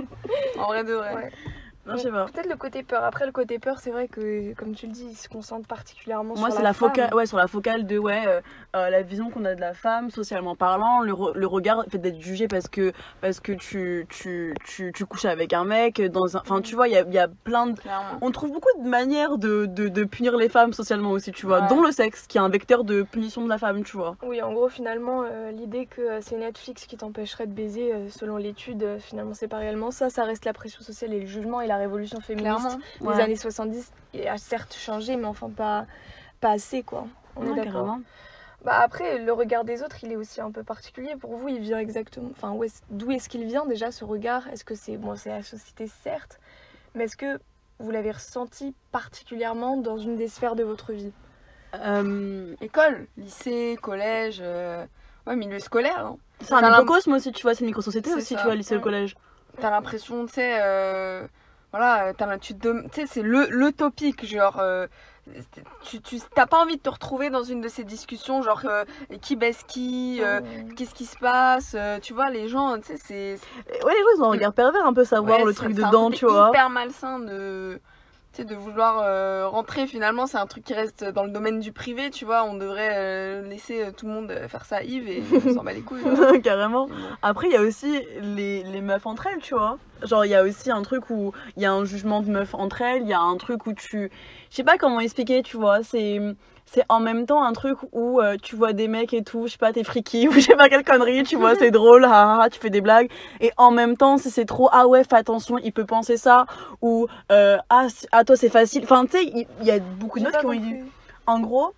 en 0.57 0.66
vrai 0.68 0.86
de 0.86 0.94
vrai. 0.94 1.13
Ouais. 1.13 1.31
Non, 1.88 1.95
je 1.98 2.01
sais 2.04 2.12
pas. 2.12 2.25
Peut-être 2.25 2.50
le 2.50 2.56
côté 2.57 2.84
peur. 2.84 3.04
Après, 3.04 3.25
le 3.25 3.31
côté 3.31 3.60
peur, 3.60 3.80
c'est 3.80 3.92
vrai 3.92 4.07
que, 4.07 4.54
comme 4.56 4.75
tu 4.75 4.88
le 4.88 4.92
dis, 4.92 5.07
il 5.12 5.16
se 5.16 5.30
concentre 5.30 5.68
particulièrement 5.68 6.36
Moi, 6.36 6.50
sur 6.50 6.57
c'est 6.57 6.63
la, 6.63 6.69
la, 6.69 6.74
focale, 6.74 7.13
ouais, 7.13 7.25
sur 7.25 7.38
la 7.38 7.48
focale 7.48 7.86
de 7.86 7.98
ouais, 7.98 8.24
euh, 8.28 8.42
euh, 8.75 8.89
la 8.89 9.01
vision 9.01 9.30
qu'on 9.30 9.45
a 9.45 9.56
de 9.56 9.62
la 9.62 9.74
femme, 9.74 10.10
socialement 10.12 10.56
parlant, 10.56 11.01
le, 11.01 11.13
re- 11.13 11.34
le 11.34 11.48
regard, 11.48 11.86
fait 11.89 11.98
d'être 11.98 12.19
jugé 12.19 12.48
parce 12.48 12.68
que 12.68 12.92
parce 13.22 13.39
que 13.39 13.54
tu 13.54 14.06
tu, 14.10 14.54
tu, 14.66 14.92
tu 14.94 15.06
couches 15.06 15.25
avec 15.25 15.54
un 15.54 15.63
mec 15.63 16.01
dans 16.01 16.36
un, 16.38 16.42
enfin, 16.42 16.62
tu 16.62 16.75
vois, 16.75 16.88
il 16.88 16.94
y 16.94 16.98
a, 16.98 17.04
y 17.07 17.18
a 17.18 17.28
plein 17.28 17.68
de 17.68 17.80
Clairement. 17.80 18.18
on 18.22 18.31
trouve 18.31 18.51
beaucoup 18.51 18.69
de 18.84 18.88
manières 18.88 19.38
de, 19.38 19.66
de, 19.66 19.88
de 19.88 20.04
punir 20.04 20.36
les 20.38 20.50
femmes 20.50 20.74
socialement 20.74 21.12
aussi, 21.12 21.31
tu 21.31 21.45
vois, 21.45 21.62
Ouais. 21.62 21.68
dont 21.69 21.81
le 21.81 21.92
sexe, 21.92 22.28
qui 22.28 22.38
est 22.38 22.42
un 22.42 22.50
vecteur 22.50 22.84
de 22.84 23.04
punition 23.04 23.44
de 23.44 23.50
la 23.50 23.57
femme, 23.57 23.84
tu 23.84 23.95
vois. 23.98 24.16
Oui, 24.24 24.42
en 24.42 24.51
gros, 24.51 24.68
finalement, 24.69 25.24
euh, 25.24 25.51
l'idée 25.51 25.86
que 25.86 26.19
c'est 26.22 26.38
Netflix 26.38 26.86
qui 26.86 26.98
t'empêcherait 26.98 27.48
de 27.48 27.54
baiser, 27.54 27.94
selon 28.10 28.38
l'étude, 28.38 28.98
finalement, 29.00 29.34
c'est 29.34 29.48
pas 29.48 29.57
réellement 29.57 29.92
ça. 29.92 30.10
Ça 30.10 30.24
reste 30.24 30.44
la 30.45 30.54
pression 30.54 30.81
sociale 30.81 31.13
et 31.13 31.19
le 31.22 31.25
jugement 31.25 31.62
et 31.62 31.68
la 31.68 31.76
révolution 31.77 32.19
féministe 32.21 32.50
Clairement. 32.59 32.77
des 33.01 33.07
Ouais. 33.07 33.21
années 33.21 33.35
70 33.35 33.91
et 34.13 34.27
a 34.29 34.38
certes 34.38 34.74
changé, 34.75 35.15
mais 35.15 35.25
enfin 35.25 35.50
pas, 35.50 35.85
pas 36.41 36.51
assez, 36.51 36.83
quoi. 36.83 37.07
On 37.35 37.45
Ouais, 37.45 37.51
est 37.59 37.65
d'accord. 37.65 37.97
Bah 38.65 38.79
après, 38.81 39.19
le 39.19 39.31
regard 39.31 39.63
des 39.63 39.83
autres, 39.83 39.97
il 40.03 40.12
est 40.12 40.15
aussi 40.15 40.41
un 40.41 40.51
peu 40.51 40.63
particulier. 40.63 41.15
Pour 41.15 41.35
vous, 41.38 41.47
il 41.47 41.59
vient 41.59 41.77
exactement. 41.77 42.29
Enfin, 42.31 42.59
est-ce- 42.63 42.81
d'où 42.89 43.12
est-ce 43.12 43.29
qu'il 43.29 43.45
vient 43.45 43.65
déjà 43.65 43.91
ce 43.91 44.03
regard? 44.03 44.47
Est-ce 44.50 44.65
que 44.65 44.74
c'est 44.75 44.97
bon, 44.97 45.15
c'est 45.15 45.29
la 45.29 45.44
société 45.44 45.88
certes, 45.88 46.39
mais 46.95 47.03
est-ce 47.06 47.15
que 47.18 47.39
vous 47.79 47.91
l'avez 47.91 48.12
ressenti 48.12 48.74
particulièrement 48.91 49.77
dans 49.77 49.97
une 50.00 50.15
des 50.15 50.27
sphères 50.27 50.56
de 50.56 50.63
votre 50.63 50.91
vie? 50.91 51.12
Euh, 51.75 52.56
École, 52.62 53.07
lycée, 53.18 53.77
collège, 53.81 54.39
euh, 54.41 54.85
ouais 55.27 55.35
milieu 55.35 55.59
scolaire. 55.59 56.06
hein. 56.07 56.18
c'est 56.41 56.53
un 56.53 56.62
microcosme 56.68 57.13
aussi, 57.13 57.31
tu 57.31 57.44
vois, 57.44 57.53
c'est 57.53 57.62
une 57.62 57.68
micro-société 57.68 58.12
aussi, 58.13 58.33
ça, 58.33 58.39
tu 58.39 58.45
vois, 58.45 58.56
lycée, 58.56 58.74
le 58.74 58.79
ouais. 58.79 58.83
collège. 58.83 59.15
T'as 59.59 59.69
l'impression, 59.69 60.25
tu 60.25 60.33
sais, 60.33 60.57
euh, 60.62 61.27
voilà, 61.72 62.14
tu 62.40 62.56
te 62.56 62.68
dem- 62.68 62.90
tu 62.92 63.02
sais, 63.02 63.08
c'est 63.08 63.22
le, 63.22 63.48
le 63.50 63.72
topic, 63.72 64.25
genre, 64.25 64.60
euh, 64.60 64.88
tu, 65.84 66.00
t'as 66.34 66.46
pas 66.46 66.58
envie 66.62 66.78
de 66.78 66.81
te 66.81 66.90
retrouver 66.90 67.30
dans 67.30 67.44
une 67.44 67.62
de 67.62 67.68
ces 67.68 67.84
discussions, 67.84 68.42
genre, 68.42 68.62
euh, 68.66 68.86
qui 69.22 69.36
baisse 69.36 69.64
qui, 69.68 70.19
euh, 70.24 70.40
qu'est-ce 70.75 70.94
qui 70.96 71.06
se 71.06 71.18
passe, 71.18 71.75
euh, 71.78 72.00
tu 72.00 72.14
vois, 72.14 72.30
les 72.30 72.48
gens, 72.48 72.78
tu 72.80 72.88
sais, 72.88 72.98
c'est. 72.98 73.40
Ouais, 73.86 73.94
les 73.94 74.00
gens, 74.00 74.08
ils 74.18 74.22
ont 74.22 74.25
un 74.28 74.31
regard 74.31 74.54
pervers 74.54 74.86
un 74.86 74.94
peu 74.94 75.04
savoir 75.04 75.40
ouais, 75.40 75.46
le 75.46 75.52
c'est- 75.52 75.58
truc 75.58 75.74
c'est 75.75 75.84
dedans, 75.86 76.10
tu 76.12 76.25
vois. 76.25 76.50
hyper 76.50 76.69
malsain 76.69 77.19
de. 77.19 77.80
De 78.38 78.54
vouloir 78.54 79.00
euh, 79.04 79.48
rentrer, 79.48 79.88
finalement, 79.88 80.28
c'est 80.28 80.38
un 80.38 80.46
truc 80.46 80.63
qui 80.63 80.75
reste 80.75 81.04
dans 81.04 81.24
le 81.24 81.31
domaine 81.31 81.60
du 81.60 81.72
privé, 81.72 82.12
tu 82.12 82.24
vois. 82.24 82.44
On 82.44 82.54
devrait 82.54 82.92
euh, 82.94 83.42
laisser 83.48 83.81
euh, 83.86 83.90
tout 83.92 84.06
le 84.06 84.12
monde 84.12 84.30
euh, 84.30 84.48
faire 84.48 84.63
ça, 84.63 84.84
Yves, 84.84 85.10
et 85.10 85.24
on 85.48 85.56
s'en 85.56 85.63
bat 85.63 85.74
les 85.74 85.81
couilles. 85.81 86.04
Carrément. 86.44 86.88
Après, 87.24 87.48
il 87.48 87.54
y 87.54 87.58
a 87.58 87.62
aussi 87.63 88.00
les, 88.22 88.62
les 88.62 88.81
meufs 88.81 89.08
entre 89.08 89.25
elles, 89.25 89.42
tu 89.42 89.56
vois. 89.56 89.80
Genre, 90.04 90.26
il 90.26 90.30
y 90.30 90.36
a 90.36 90.44
aussi 90.44 90.72
un 90.72 90.82
truc 90.82 91.10
où 91.10 91.32
il 91.56 91.64
y 91.64 91.66
a 91.66 91.74
un 91.74 91.86
jugement 91.86 92.22
de 92.22 92.30
meufs 92.30 92.54
entre 92.54 92.82
elles, 92.82 93.02
il 93.04 93.08
y 93.08 93.14
a 93.14 93.20
un 93.20 93.38
truc 93.38 93.66
où 93.66 93.74
tu. 93.74 94.12
Je 94.50 94.56
sais 94.56 94.64
pas 94.64 94.78
comment 94.78 95.00
expliquer, 95.00 95.44
tu 95.44 95.58
vois. 95.58 95.84
C'est. 95.84 96.20
C'est 96.70 96.84
en 96.90 97.00
même 97.00 97.26
temps 97.26 97.46
un 97.46 97.54
truc 97.54 97.78
où 97.94 98.20
euh, 98.20 98.36
tu 98.42 98.58
vois 98.58 98.74
des 98.74 98.90
mecs 98.90 99.14
et 99.14 99.24
tout, 99.24 99.48
je 99.48 99.54
sais 99.54 99.58
pas, 99.58 99.72
t'es 99.72 99.86
friki 99.86 100.28
ou 100.28 100.34
je 100.34 100.42
sais 100.42 100.56
pas 100.58 100.68
quelle 100.68 100.84
connerie, 100.84 101.24
tu 101.24 101.38
vois, 101.38 101.56
c'est 101.56 101.72
drôle, 101.72 102.06
tu 102.52 102.60
fais 102.60 102.70
des 102.70 102.82
blagues. 102.82 103.10
Et 103.40 103.54
en 103.56 103.72
même 103.72 103.96
temps, 103.96 104.18
si 104.18 104.30
c'est 104.30 104.44
trop, 104.44 104.68
ah 104.74 104.86
ouais, 104.86 105.06
fais 105.06 105.16
attention, 105.16 105.58
il 105.60 105.72
peut 105.72 105.86
penser 105.86 106.18
ça, 106.18 106.46
ou 106.82 107.08
euh, 107.32 107.58
ah, 107.70 107.88
c- 107.88 108.06
ah, 108.12 108.26
toi 108.26 108.36
c'est 108.36 108.50
facile. 108.50 108.84
Enfin, 108.84 109.06
tu 109.06 109.12
sais, 109.12 109.24
il 109.24 109.66
y, 109.66 109.72
a 109.72 109.80
beaucoup 109.80 110.20
de 110.20 110.26
notes 110.26 110.38
qui 110.38 110.46
ont 110.46 110.52
eu. 110.52 110.84
En 111.26 111.40
gros, 111.40 111.74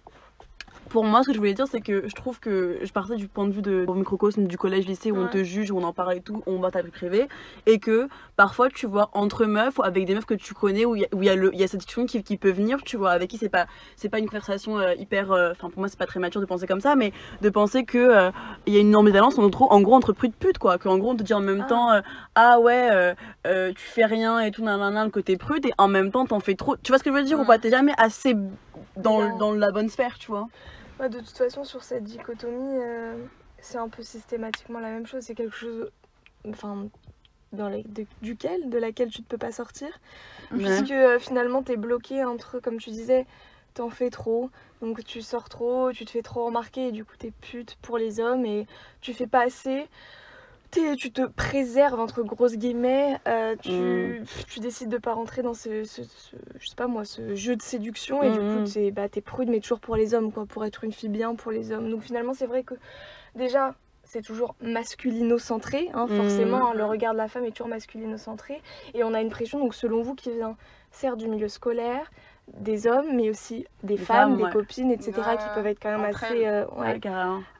pour 0.89 1.03
moi, 1.05 1.21
ce 1.23 1.27
que 1.27 1.33
je 1.33 1.37
voulais 1.37 1.53
dire, 1.53 1.67
c'est 1.67 1.81
que 1.81 2.07
je 2.07 2.15
trouve 2.15 2.39
que 2.39 2.79
je 2.81 2.91
partais 2.91 3.15
du 3.15 3.27
point 3.27 3.45
de 3.47 3.51
vue 3.53 3.61
de, 3.61 3.85
au 3.87 3.93
microcosme 3.93 4.45
du 4.45 4.57
collège-lycée 4.57 5.11
où 5.11 5.17
on 5.17 5.23
Ouais. 5.23 5.29
te 5.29 5.43
juge, 5.43 5.71
où 5.71 5.77
on 5.77 5.83
en 5.83 5.93
parle 5.93 6.15
et 6.15 6.21
tout, 6.21 6.37
où 6.45 6.51
on 6.51 6.59
va 6.59 6.71
ta 6.71 6.81
vie 6.81 6.91
privée, 6.91 7.27
et 7.65 7.79
que 7.79 8.07
parfois 8.35 8.69
tu 8.69 8.87
vois 8.87 9.09
entre 9.13 9.45
meufs 9.45 9.77
ou 9.77 9.83
avec 9.83 10.05
des 10.05 10.15
meufs 10.15 10.25
que 10.25 10.33
tu 10.33 10.53
connais 10.53 10.85
où 10.85 10.95
il 10.95 11.01
y 11.01 11.05
a, 11.05 11.07
où 11.13 11.21
il 11.21 11.25
y 11.25 11.29
a, 11.29 11.35
le- 11.35 11.53
il 11.53 11.59
y 11.59 11.63
a 11.63 11.67
cette 11.67 11.79
discussion 11.81 12.05
qui, 12.05 12.23
qui 12.23 12.37
peut 12.37 12.51
venir, 12.51 12.81
tu 12.83 12.97
vois, 12.97 13.11
avec 13.11 13.29
qui 13.29 13.37
c'est 13.37 13.49
pas, 13.49 13.67
c'est 13.95 14.09
pas 14.09 14.19
une 14.19 14.25
conversation 14.27 14.79
euh, 14.79 14.93
hyper. 14.95 15.31
euh, 15.31 15.51
Enfin, 15.51 15.69
pour 15.69 15.79
moi, 15.79 15.87
c'est 15.89 15.99
pas 15.99 16.05
très 16.07 16.19
mature 16.19 16.41
de 16.41 16.45
penser 16.47 16.65
comme 16.67 16.81
ça, 16.81 16.95
mais 16.95 17.11
de 17.41 17.49
penser 17.49 17.83
que 17.85 17.97
euh, 17.97 18.31
il 18.65 18.73
y 18.73 18.77
a 18.77 18.79
une 18.81 18.95
ambivalence 18.95 19.37
en 19.37 19.43
en 19.49 19.81
gros 19.81 19.95
entre 19.95 20.13
prudes 20.13 20.35
putes, 20.35 20.57
quoi. 20.57 20.77
Qu'en 20.77 20.97
gros, 20.97 21.11
on 21.11 21.15
te 21.15 21.23
dit 21.23 21.33
en 21.33 21.39
même 21.41 21.61
Ah. 21.65 21.69
temps, 21.69 22.01
ah 22.35 22.59
ouais, 22.59 23.13
tu 23.45 23.83
fais 23.85 24.05
rien 24.05 24.39
et 24.39 24.51
tout, 24.51 24.63
nanana, 24.63 25.03
le 25.05 25.11
côté 25.11 25.37
prude, 25.37 25.65
et 25.65 25.71
en 25.77 25.87
même 25.87 26.11
temps, 26.11 26.25
t'en 26.25 26.39
fais 26.39 26.55
trop. 26.55 26.75
Tu 26.81 26.91
vois 26.91 26.97
ce 26.97 27.03
que 27.03 27.11
je 27.11 27.15
veux 27.15 27.23
dire 27.23 27.39
ou 27.39 27.43
Mm. 27.43 27.47
pas? 27.47 27.57
T'es 27.59 27.69
jamais 27.69 27.93
assez 27.97 28.35
dans, 28.97 29.37
dans 29.37 29.51
la 29.53 29.71
bonne 29.71 29.89
sphère, 29.89 30.17
tu 30.17 30.27
vois? 30.31 30.47
Ouais, 30.99 31.09
de 31.09 31.19
toute 31.19 31.37
façon, 31.37 31.63
sur 31.63 31.83
cette 31.83 32.03
dichotomie, 32.03 32.77
euh, 32.79 33.15
c'est 33.59 33.77
un 33.77 33.89
peu 33.89 34.03
systématiquement 34.03 34.79
la 34.79 34.89
même 34.89 35.05
chose. 35.07 35.23
C'est 35.23 35.35
quelque 35.35 35.55
chose, 35.55 35.89
enfin, 36.47 36.87
dans 37.53 37.69
les- 37.69 37.83
de- 37.83 38.05
duquel, 38.21 38.69
de 38.69 38.77
laquelle 38.77 39.09
tu 39.09 39.21
ne 39.21 39.25
peux 39.25 39.37
pas 39.37 39.51
sortir. 39.51 39.87
Ouais. 40.51 40.57
Puisque 40.57 40.91
euh, 40.91 41.19
finalement, 41.19 41.63
tu 41.63 41.71
es 41.71 41.77
bloqué 41.77 42.23
entre, 42.25 42.59
comme 42.59 42.77
tu 42.79 42.89
disais, 42.89 43.25
t'en 43.75 43.89
fais 43.89 44.09
trop. 44.09 44.49
Donc 44.81 45.03
tu 45.03 45.21
sors 45.21 45.49
trop, 45.49 45.91
tu 45.91 46.05
te 46.05 46.11
fais 46.11 46.21
trop 46.21 46.45
remarquer 46.45 46.87
et 46.87 46.91
du 46.91 47.05
coup, 47.05 47.15
t'es 47.17 47.31
pute 47.31 47.75
pour 47.81 47.97
les 47.97 48.19
hommes 48.19 48.45
et 48.45 48.65
tu 49.01 49.13
fais 49.13 49.27
pas 49.27 49.41
assez. 49.41 49.87
Tu 50.71 51.11
te 51.11 51.25
préserves 51.25 51.99
entre 51.99 52.21
grosses 52.21 52.55
guillemets, 52.55 53.17
euh, 53.27 53.55
tu, 53.61 53.71
Mm. 53.71 54.23
tu 54.47 54.59
décides 54.59 54.89
de 54.89 54.97
pas 54.99 55.13
rentrer 55.13 55.41
dans 55.41 55.53
ce, 55.55 55.83
ce- 55.83 56.03
ce- 56.03 56.35
je 56.59 56.67
sais 56.67 56.75
pas 56.75 56.85
moi, 56.87 57.05
ce 57.05 57.33
jeu 57.35 57.55
de 57.55 57.61
séduction 57.61 58.21
et 58.21 58.29
du 58.31 58.37
coup 58.39 58.43
mm. 58.61 58.63
t'es 58.71 58.91
bah, 58.91 59.09
t'es 59.09 59.21
prude 59.21 59.49
mais 59.49 59.59
toujours 59.61 59.79
pour 59.79 59.95
les 59.95 60.13
hommes 60.13 60.31
quoi, 60.31 60.45
pour 60.45 60.63
être 60.65 60.83
une 60.83 60.91
fille 60.91 61.09
bien 61.09 61.33
pour 61.35 61.51
les 61.51 61.71
hommes. 61.71 61.89
Donc 61.89 62.01
finalement 62.03 62.33
c'est 62.35 62.45
vrai 62.45 62.63
que 62.63 62.75
déjà 63.35 63.73
c'est 64.03 64.21
toujours 64.21 64.55
masculino-centré, 64.61 65.89
hein, 65.93 66.05
Mm. 66.07 66.17
forcément 66.17 66.69
hein, 66.69 66.73
le 66.75 66.85
regard 66.85 67.13
de 67.13 67.17
la 67.17 67.27
femme 67.27 67.45
est 67.45 67.51
toujours 67.51 67.67
masculino-centré 67.67 68.61
et 68.93 69.03
on 69.03 69.13
a 69.13 69.21
une 69.21 69.29
pression 69.29 69.59
donc 69.59 69.73
selon 69.73 70.01
vous 70.01 70.13
qui 70.15 70.31
vient 70.31 70.55
certes 70.91 71.17
du 71.17 71.27
milieu 71.27 71.47
scolaire, 71.47 72.11
des 72.53 72.85
hommes 72.87 73.15
mais 73.15 73.29
aussi 73.29 73.65
des, 73.83 73.95
Des 73.95 74.03
femmes, 74.03 74.29
femmes, 74.31 74.37
des 74.37 74.43
ouais. 74.43 74.51
copines 74.51 74.91
etc 74.91 75.13
Ouais, 75.27 75.37
qui 75.37 75.45
peuvent 75.55 75.67
être 75.67 75.79
quand 75.81 75.91
même 75.97 76.05
assez, 76.05 76.45
euh, 76.47 76.65
ouais, 76.77 76.99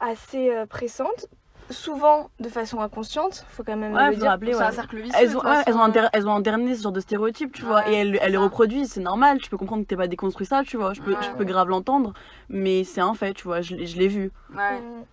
assez 0.00 0.50
euh, 0.50 0.66
pressantes. 0.66 1.26
Souvent 1.70 2.30
de 2.40 2.48
façon 2.48 2.80
inconsciente, 2.80 3.44
faut 3.48 3.62
quand 3.62 3.76
même 3.76 3.92
Ouais, 3.94 4.06
le 4.08 4.12
faut 4.14 4.20
dire. 4.20 4.30
rappeler, 4.30 4.52
C'est 4.52 4.58
ouais. 4.58 4.64
un 4.64 4.72
cercle 4.72 4.96
vicieux. 4.96 5.16
Elles 5.20 5.36
ont, 5.36 5.40
ouais, 5.40 5.62
elles, 5.66 5.74
ont 5.76 5.82
inter- 5.82 6.08
elles 6.12 6.26
ont 6.26 6.34
interné 6.34 6.74
ce 6.74 6.82
genre 6.82 6.90
de 6.92 6.98
stéréotypes, 7.00 7.52
tu 7.52 7.62
vois, 7.62 7.84
Ouais, 7.84 7.92
et 7.92 7.96
elles, 7.96 8.14
c'est 8.18 8.24
elles 8.24 8.32
les 8.32 8.36
reproduisent, 8.38 8.90
c'est 8.92 9.00
normal, 9.00 9.38
tu 9.38 9.48
peux 9.50 9.56
comprendre 9.56 9.82
que 9.84 9.88
t'es 9.88 9.96
pas 9.96 10.08
déconstruit 10.08 10.46
ça, 10.46 10.62
tu 10.66 10.76
vois, 10.76 10.94
je 10.94 11.00
peux, 11.00 11.12
Ouais. 11.12 11.22
je 11.22 11.30
peux 11.36 11.44
grave 11.44 11.68
l'entendre, 11.68 12.12
mais 12.48 12.82
c'est 12.82 13.00
un 13.00 13.14
fait, 13.14 13.34
tu 13.34 13.44
vois, 13.44 13.60
je, 13.60 13.76
l'ai- 13.76 13.86
je 13.86 13.96
l'ai 13.98 14.08
vu. 14.08 14.32
Ouais. 14.54 14.80
Mm. 14.80 15.04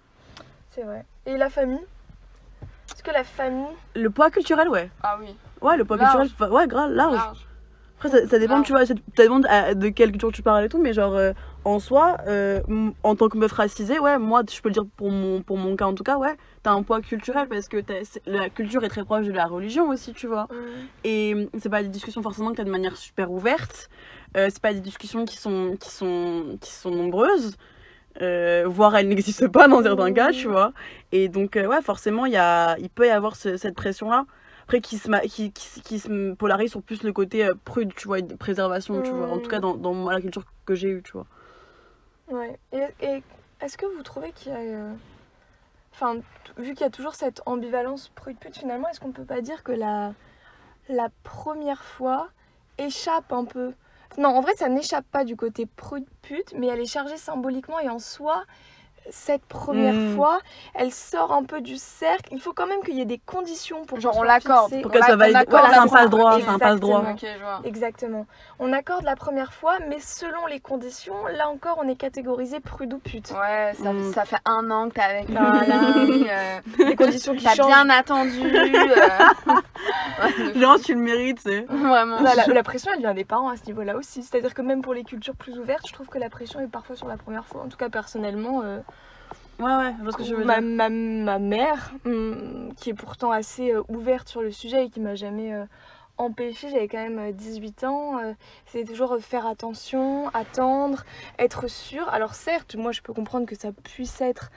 C'est 0.72 0.82
vrai. 0.84 1.06
Et 1.28 1.38
la 1.38 1.50
famille? 1.52 1.80
Est-ce 2.92 3.04
que 3.04 3.12
la 3.12 3.24
famille? 3.24 3.68
Le 3.96 4.10
poids 4.10 4.32
culturel, 4.32 4.68
ouais. 4.70 4.90
Ah 5.04 5.18
oui, 5.20 5.28
Ouais, 5.62 5.78
le 5.78 5.86
poids 5.86 5.98
Large. 5.98 6.30
culturel, 6.30 6.52
ouais, 6.54 6.68
grave, 6.68 6.92
large. 6.92 7.14
large. 7.16 7.48
Après, 8.00 8.10
ça, 8.10 8.28
ça 8.28 8.40
dépend, 8.40 8.62
tu 8.62 8.72
vois, 8.72 8.86
ça 8.86 8.94
dépend 9.16 9.40
de, 9.40 9.48
à- 9.48 9.74
de 9.76 9.90
quelle 9.90 10.12
culture 10.12 10.32
tu 10.32 10.42
parles 10.44 10.66
et 10.66 10.70
tout, 10.70 10.82
mais 10.82 10.94
genre, 10.94 11.14
euh, 11.16 11.34
en 11.68 11.80
soi, 11.80 12.18
euh, 12.28 12.62
en 13.04 13.16
tant 13.16 13.30
que 13.30 13.38
meuf 13.38 13.52
racisée, 13.52 14.00
ouais, 14.00 14.18
moi, 14.18 14.42
je 14.50 14.62
peux 14.62 14.70
le 14.70 14.74
dire 14.74 14.86
pour 14.96 15.12
mon, 15.12 15.42
pour 15.42 15.58
mon 15.58 15.76
cas 15.76 15.86
en 15.86 15.94
tout 15.94 16.04
cas, 16.04 16.18
ouais, 16.18 16.36
t'as 16.64 16.72
un 16.72 16.84
poids 16.84 17.02
culturel 17.02 17.48
parce 17.50 17.68
que 17.68 17.78
la 18.26 18.50
culture 18.50 18.84
est 18.84 18.90
très 18.90 19.04
proche 19.04 19.26
de 19.26 19.32
la 19.34 19.46
religion 19.48 19.90
aussi, 19.90 20.14
tu 20.14 20.28
vois. 20.28 20.48
Et 21.04 21.34
hum, 21.36 21.48
c'est 21.60 21.70
pas 21.70 21.84
des 21.84 21.90
discussions 21.90 22.22
forcément 22.24 22.52
que 22.52 22.58
t'as 22.58 22.64
de 22.64 22.72
manière 22.72 22.98
super 22.98 23.32
ouverte, 23.32 23.90
euh, 24.38 24.48
c'est 24.52 24.62
pas 24.62 24.74
des 24.74 24.82
discussions 24.82 25.26
qui 25.26 25.38
sont, 25.38 25.76
qui 25.80 25.90
sont, 25.90 26.58
qui 26.62 26.72
sont 26.72 26.92
nombreuses. 26.92 27.58
Euh, 28.22 28.64
voire 28.68 28.96
elles 28.98 29.08
n'existent 29.10 29.50
pas 29.50 29.68
dans 29.68 29.84
certains 29.84 30.12
cas, 30.14 30.32
tu 30.32 30.48
vois. 30.48 30.74
Et 31.12 31.30
donc, 31.30 31.56
euh, 31.56 31.68
ouais, 31.68 31.82
forcément, 31.84 32.26
il 32.26 32.34
y 32.34 32.38
a, 32.38 32.78
il 32.80 32.90
peut 32.90 33.08
y 33.08 33.12
avoir 33.12 33.36
ce- 33.36 33.58
cette 33.58 33.76
pression-là. 33.76 34.26
Après, 34.64 34.82
qui 34.82 34.98
se, 34.98 35.10
qui, 35.28 35.52
qui, 35.52 35.82
qui 35.82 36.00
se 36.00 36.34
polarise 36.34 36.72
sur 36.72 36.82
plus 36.82 37.04
le 37.04 37.14
côté 37.14 37.48
prude, 37.66 37.94
tu 37.96 38.08
vois, 38.08 38.20
et 38.20 38.24
de 38.24 38.36
préservation, 38.36 39.02
tu 39.02 39.16
vois. 39.16 39.30
En 39.30 39.40
tout 39.40 39.50
cas, 39.50 39.60
dans, 39.60 39.76
dans 39.78 40.10
la 40.10 40.20
culture 40.22 40.44
que 40.66 40.76
j'ai 40.76 40.90
eue, 40.90 41.04
tu 41.04 41.12
vois. 41.14 41.28
Ouais. 42.30 42.60
Et, 42.72 43.24
est-ce 43.62 43.78
que 43.78 43.86
vous 43.86 44.04
trouvez 44.04 44.32
qu'il 44.32 44.52
y 44.52 44.56
a. 44.56 44.60
euh, 44.60 44.94
Enfin, 45.94 46.18
vu 46.58 46.74
qu'il 46.74 46.82
y 46.82 46.84
a 46.84 46.92
toujours 46.92 47.16
cette 47.16 47.42
ambivalence 47.48 48.10
prude-pute, 48.10 48.58
finalement, 48.58 48.88
est-ce 48.90 49.00
qu'on 49.00 49.12
peut 49.12 49.26
pas 49.26 49.42
dire 49.42 49.64
que 49.64 49.72
la, 49.72 50.14
la 50.90 51.10
première 51.24 51.84
fois 51.84 52.30
échappe 52.78 53.34
un 53.34 53.46
peu? 53.46 53.74
Non, 54.20 54.30
en 54.30 54.42
vrai, 54.42 54.54
ça 54.56 54.70
n'échappe 54.70 55.06
pas 55.12 55.24
du 55.24 55.36
côté 55.36 55.66
prude-pute, 55.66 56.54
mais 56.56 56.68
elle 56.68 56.80
est 56.82 56.86
chargée 56.86 57.18
symboliquement 57.18 57.80
et 57.80 57.90
en 57.90 57.98
soi. 57.98 58.46
Cette 59.10 59.46
première 59.46 59.94
Mm. 59.94 60.16
fois, 60.16 60.40
elle 60.76 60.92
sort 60.92 61.32
un 61.32 61.44
peu 61.44 61.62
du 61.62 61.78
cercle. 61.78 62.30
Il 62.32 62.40
faut 62.42 62.54
quand 62.54 62.68
même 62.68 62.82
qu'il 62.84 62.96
y 62.96 63.02
ait 63.02 63.06
des 63.06 63.20
conditions 63.20 63.86
pour 63.86 64.00
Genre, 64.00 64.16
on 64.18 64.24
l'accorde. 64.24 64.70
Pour 64.82 64.86
On 64.86 64.90
qu'elle 64.90 65.04
soit 65.04 65.16
validée. 65.16 65.40
c'est 65.72 65.78
un 65.78 65.88
passe-droit, 65.90 66.32
c'est 66.42 66.50
un. 66.50 66.58
Exactement. 67.64 68.26
On 68.60 68.74
accorde 68.74 69.04
la 69.06 69.16
première 69.16 69.54
fois, 69.54 69.78
mais 69.88 70.00
selon 70.00 70.46
les 70.48 70.60
conditions, 70.60 71.26
là 71.36 71.50
encore, 71.50 71.80
on 71.84 71.88
est 71.88 71.96
catégorisé 71.96 72.60
prude 72.60 72.94
ou 72.94 73.00
pute. 73.00 73.32
Ouais, 73.32 73.74
ça, 73.82 73.92
ça 74.14 74.26
fait 74.26 74.42
un 74.46 74.70
an 74.72 74.90
que 74.90 74.96
t'es 74.96 75.02
avec. 75.02 75.30
Voilà. 75.30 75.64
euh, 75.98 76.60
Des 76.78 76.96
conditions 76.96 77.34
qui 77.36 77.44
T'as 77.44 77.56
changent. 77.56 77.68
bien 77.68 77.90
attendu. 77.90 78.42
euh. 78.44 79.54
Genre, 80.56 80.80
tu 80.80 80.94
le 80.96 81.02
mérites, 81.02 81.40
c'est. 81.42 81.62
Vraiment. 81.70 82.22
Bah, 82.22 82.32
la, 82.36 82.46
la 82.48 82.64
pression, 82.64 82.92
elle 82.94 83.00
vient 83.02 83.14
des 83.14 83.26
parents 83.26 83.50
à 83.50 83.58
ce 83.58 83.66
niveau-là 83.66 83.96
aussi. 83.96 84.24
C'est-à-dire 84.24 84.54
que 84.54 84.62
même 84.62 84.82
pour 84.82 84.94
les 84.94 85.04
cultures 85.04 85.36
plus 85.36 85.58
ouvertes, 85.60 85.88
je 85.88 85.94
trouve 85.94 86.08
que 86.08 86.18
la 86.18 86.30
pression 86.30 86.60
est 86.60 86.68
parfois 86.68 86.96
sur 86.96 87.08
la 87.08 87.18
première 87.18 87.46
fois. 87.46 87.62
En 87.64 87.68
tout 87.70 87.78
cas, 87.78 87.90
personnellement, 87.90 88.62
euh, 88.64 88.80
Ouais, 89.60 89.76
ouais, 89.76 89.96
je 90.06 90.18
que 90.18 90.24
tu 90.24 90.36
veux 90.36 90.44
ma, 90.46 90.62
dire. 90.62 90.70
ma, 90.70 90.90
ma 90.90 91.40
mère, 91.40 91.92
hum, 92.06 92.72
qui 92.78 92.92
est 92.92 92.94
pourtant 92.94 93.32
assez 93.32 93.72
euh, 93.72 93.82
ouverte 93.88 94.28
sur 94.30 94.42
le 94.42 94.52
sujet 94.52 94.86
et 94.86 94.90
qui 94.90 95.00
m'a 95.00 95.16
jamais 95.16 95.52
euh, 95.54 95.66
empêchée, 96.18 96.70
j'avais 96.70 96.88
quand 96.88 96.98
même 97.00 97.18
euh, 97.20 97.32
18 97.32 97.84
ans, 97.84 98.20
euh, 98.20 98.34
c'était 98.66 98.86
toujours 98.88 99.14
euh, 99.14 99.20
faire 99.20 99.48
attention, 99.48 100.30
attendre, 100.36 101.04
être 101.40 101.68
sûr. 101.68 102.08
Alors 102.10 102.36
certes, 102.36 102.76
moi 102.76 102.92
je 102.92 103.02
peux 103.02 103.14
comprendre 103.14 103.48
que 103.48 103.56
ça 103.56 103.72
puisse 103.72 104.22
être 104.22 104.52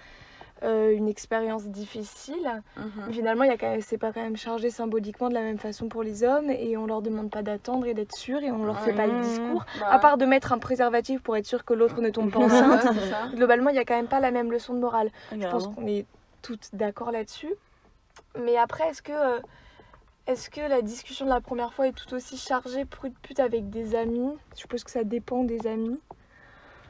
euh, 0.62 0.92
une 0.94 1.08
expérience 1.08 1.64
difficile, 1.66 2.62
Mhm. 2.76 2.84
mais 3.06 3.12
finalement, 3.12 3.44
il 3.44 3.50
y 3.50 3.64
a 3.64 3.80
c'est 3.80 3.98
pas 3.98 4.12
quand 4.12 4.20
même 4.22 4.36
chargé 4.36 4.70
symboliquement 4.70 5.28
de 5.28 5.34
la 5.34 5.40
même 5.42 5.58
façon 5.58 5.88
pour 5.88 6.02
les 6.02 6.22
hommes 6.24 6.50
et 6.50 6.76
on 6.76 6.86
leur 6.86 7.02
demande 7.02 7.30
pas 7.30 7.42
d'attendre 7.42 7.86
et 7.86 7.94
d'être 7.94 8.14
sûr 8.14 8.38
et 8.42 8.50
on 8.50 8.64
leur 8.64 8.78
fait 8.80 8.92
pas 8.92 9.06
le 9.06 9.14
Mmh. 9.14 9.20
discours. 9.20 9.64
Bah, 9.78 9.86
À 9.90 9.98
part 9.98 10.18
de 10.18 10.24
mettre 10.26 10.52
un 10.52 10.58
préservatif 10.58 11.22
pour 11.22 11.36
être 11.36 11.46
sûr 11.46 11.64
que 11.64 11.72
l'autre 11.74 12.00
ne 12.00 12.10
tombe 12.10 12.30
pas 12.30 12.38
enceinte, 12.84 13.34
globalement, 13.34 13.70
il 13.70 13.76
y 13.76 13.78
a 13.78 13.84
quand 13.84 13.96
même 13.96 14.08
pas 14.08 14.20
la 14.20 14.30
même 14.30 14.50
leçon 14.52 14.74
de 14.74 14.78
morale. 14.80 15.10
Je 15.32 15.46
pense 15.48 15.66
qu'on 15.68 15.86
est 15.86 16.04
toutes 16.42 16.68
d'accord 16.74 17.10
là-dessus. 17.12 17.54
Mais 18.38 18.56
après, 18.56 18.88
est-ce 18.88 19.02
que, 19.02 19.12
euh, 19.12 19.40
est-ce 20.26 20.50
que 20.50 20.60
la 20.60 20.82
discussion 20.82 21.24
de 21.24 21.30
la 21.30 21.40
première 21.40 21.72
fois 21.72 21.88
est 21.88 21.92
tout 21.92 22.14
aussi 22.14 22.36
chargée 22.36 22.84
prude-pute 22.84 23.40
avec 23.40 23.70
des 23.70 23.94
amis? 23.94 24.30
Je 24.54 24.60
suppose 24.60 24.84
que 24.84 24.90
ça 24.90 25.04
dépend 25.04 25.42
des 25.44 25.66
amis. 25.66 26.00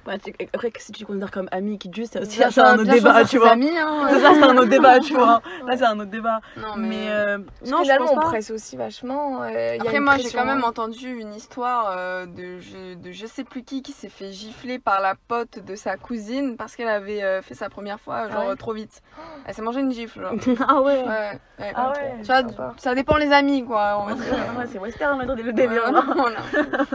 Après, 0.07 0.73
si 0.79 0.93
tu 0.93 1.05
considères 1.05 1.31
comme 1.31 1.49
ami 1.53 1.79
qui 1.79 1.91
te 1.91 1.97
juge, 1.97 2.07
c'est 2.11 2.21
aussi 2.21 2.43
un 2.43 2.75
autre 2.79 2.85
débat, 2.91 3.25
tu 3.25 3.39
vois. 3.39 3.51
amis, 3.51 3.71
hein. 3.77 4.09
Ça, 4.21 4.35
c'est 4.35 4.43
un 4.43 4.57
autre 4.57 4.69
débat, 4.69 4.99
tu 5.01 5.15
vois. 5.15 5.43
Là, 5.67 5.77
c'est 5.77 5.85
un 5.85 5.99
autre 6.01 6.11
débat. 6.11 6.41
Non, 6.57 6.75
Mais, 6.77 6.89
mais. 6.89 7.07
euh, 7.11 7.39
non, 7.67 7.85
je 7.85 7.97
pense 7.97 8.11
on 8.11 8.15
pas. 8.17 8.21
presse 8.23 8.51
aussi 8.51 8.77
vachement. 8.77 9.43
euh, 9.43 9.49
il 9.51 9.77
y 9.77 9.79
a 9.81 9.83
Après, 9.83 10.01
moi, 10.01 10.17
j'ai 10.17 10.31
quand 10.31 10.45
même 10.45 10.63
hein. 10.65 10.69
entendu 10.69 11.09
une 11.21 11.35
histoire 11.35 11.95
euh, 11.97 12.27
de, 12.27 12.59
je, 12.61 12.95
de 12.95 13.13
je 13.13 13.27
sais 13.27 13.45
plus 13.45 13.63
qui 13.63 13.83
qui 13.83 13.93
s'est 13.93 14.09
fait 14.09 14.33
gifler 14.33 14.79
par 14.79 15.01
la 15.01 15.15
pote 15.29 15.59
de 15.65 15.75
sa 15.75 15.97
cousine 15.97 16.57
parce 16.57 16.77
qu'elle 16.77 16.89
avait 16.89 17.23
euh, 17.23 17.43
fait 17.43 17.55
sa 17.55 17.69
première 17.69 18.01
fois, 18.01 18.29
genre 18.29 18.43
Ah 18.47 18.49
ouais 18.49 18.57
trop 18.57 18.73
vite. 18.73 19.03
Elle 19.47 19.55
s'est 19.55 19.63
mangé 19.63 19.81
une 19.81 19.93
gifle, 19.93 20.21
genre. 20.23 20.33
ah 20.69 20.81
ouais. 20.81 21.03
Ouais, 21.03 21.39
ouais. 21.59 21.73
Ah 21.75 21.91
ouais, 21.93 22.15
Tu 22.21 22.27
vois, 22.27 22.37
sympa. 22.39 22.75
ça 22.79 22.95
dépend 22.95 23.17
les 23.17 23.33
amis, 23.33 23.65
quoi. 23.65 23.99
On 24.01 24.07
va 24.07 24.15
dire. 24.15 24.25
Ouais, 24.59 24.65
c'est 24.71 24.79
western, 24.79 25.19
maintenant, 25.19 25.35
le 25.37 25.53
délire. 25.53 25.93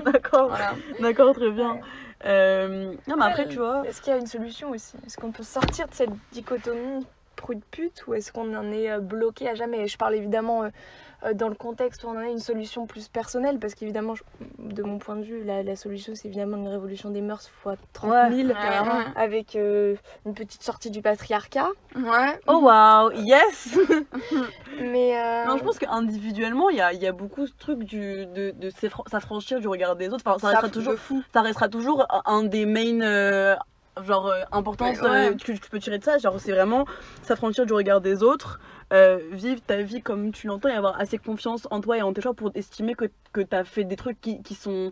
D'accord, 0.03 0.51
d'accord, 0.99 1.33
très 1.35 1.51
bien. 1.51 1.79
Euh, 2.25 2.93
non, 3.07 3.15
mais 3.17 3.25
après, 3.25 3.47
tu 3.47 3.57
vois. 3.57 3.83
Est-ce 3.85 4.01
qu'il 4.01 4.11
y 4.11 4.15
a 4.15 4.19
une 4.19 4.27
solution 4.27 4.71
aussi? 4.71 4.95
Est-ce 5.05 5.17
qu'on 5.17 5.31
peut 5.31 5.43
sortir 5.43 5.87
de 5.87 5.93
cette 5.93 6.11
dichotomie 6.31 7.05
prude-pute 7.35 8.07
ou 8.07 8.13
est-ce 8.13 8.31
qu'on 8.31 8.55
en 8.55 8.71
est 8.71 8.89
euh, 8.89 8.99
bloqué 8.99 9.47
à 9.49 9.55
jamais? 9.55 9.87
Je 9.87 9.97
parle 9.97 10.15
évidemment 10.15 10.63
euh, 10.63 10.69
dans 11.33 11.47
le 11.49 11.55
contexte 11.55 12.03
où 12.03 12.07
on 12.07 12.11
en 12.11 12.17
a 12.17 12.25
une 12.27 12.39
solution 12.39 12.85
plus 12.85 13.07
personnelle 13.07 13.59
parce 13.59 13.73
qu'évidemment, 13.75 14.13
de 14.59 14.83
mon 14.83 14.97
point 14.99 15.15
de 15.15 15.23
vue, 15.23 15.43
la, 15.43 15.63
la 15.63 15.75
solution 15.75 16.13
c'est 16.15 16.27
évidemment 16.27 16.57
une 16.57 16.67
révolution 16.67 17.09
des 17.09 17.21
mœurs 17.21 17.47
fois 17.61 17.75
30 17.93 18.31
000 18.33 18.47
Ouais, 18.49 18.53
carrément. 18.53 18.99
avec 19.15 19.55
euh, 19.55 19.95
une 20.25 20.33
petite 20.33 20.63
sortie 20.63 20.91
du 20.91 21.01
patriarcat. 21.01 21.69
Ouais. 21.95 22.39
Oh 22.47 22.59
waouh, 22.63 23.11
yes! 23.13 23.77
Mais 24.81 25.17
euh, 25.17 25.45
Non, 25.45 25.57
je 25.57 25.63
pense 25.63 25.79
qu'individuellement, 25.79 26.69
il 26.69 26.77
y 26.77 26.81
a, 26.81 26.93
il 26.93 27.01
y 27.01 27.07
a 27.07 27.11
beaucoup 27.11 27.47
ce 27.47 27.53
truc 27.57 27.79
du, 27.83 28.25
de, 28.25 28.51
de 28.51 28.69
s'affran- 28.69 29.07
s'affranchir 29.09 29.59
du 29.59 29.67
regard 29.67 29.95
des 29.95 30.09
autres. 30.09 30.23
Enfin, 30.25 30.37
ça, 30.39 30.47
Ça, 30.53 30.59
restera 30.61 30.69
toujours, 30.69 30.95
fou. 30.95 31.23
ça 31.33 31.41
restera 31.41 31.69
toujours 31.69 32.05
un 32.25 32.43
des 32.43 32.65
main 32.65 33.01
euh, 33.01 33.55
genre 34.03 34.27
euh, 34.27 34.41
importances 34.51 35.01
Ouais, 35.01 35.09
ouais. 35.09 35.29
euh, 35.29 35.35
que 35.35 35.51
tu 35.53 35.69
peux 35.69 35.79
tirer 35.79 35.97
de 35.99 36.03
ça. 36.03 36.17
Genre, 36.17 36.39
c'est 36.39 36.51
vraiment 36.51 36.85
s'affranchir 37.23 37.65
du 37.65 37.73
regard 37.73 38.01
des 38.01 38.23
autres, 38.23 38.59
euh, 38.93 39.19
vivre 39.31 39.61
ta 39.65 39.77
vie 39.81 40.01
comme 40.01 40.31
tu 40.31 40.47
l'entends 40.47 40.69
et 40.69 40.73
avoir 40.73 40.99
assez 40.99 41.17
confiance 41.17 41.67
en 41.71 41.81
toi 41.81 41.97
et 41.97 42.01
en 42.01 42.13
tes 42.13 42.21
choix 42.21 42.33
pour 42.33 42.51
estimer 42.55 42.93
que, 42.95 43.05
que 43.33 43.41
tu 43.41 43.55
as 43.55 43.63
fait 43.63 43.83
des 43.83 43.95
trucs 43.95 44.19
qui, 44.21 44.41
qui 44.43 44.53
sont, 44.55 44.91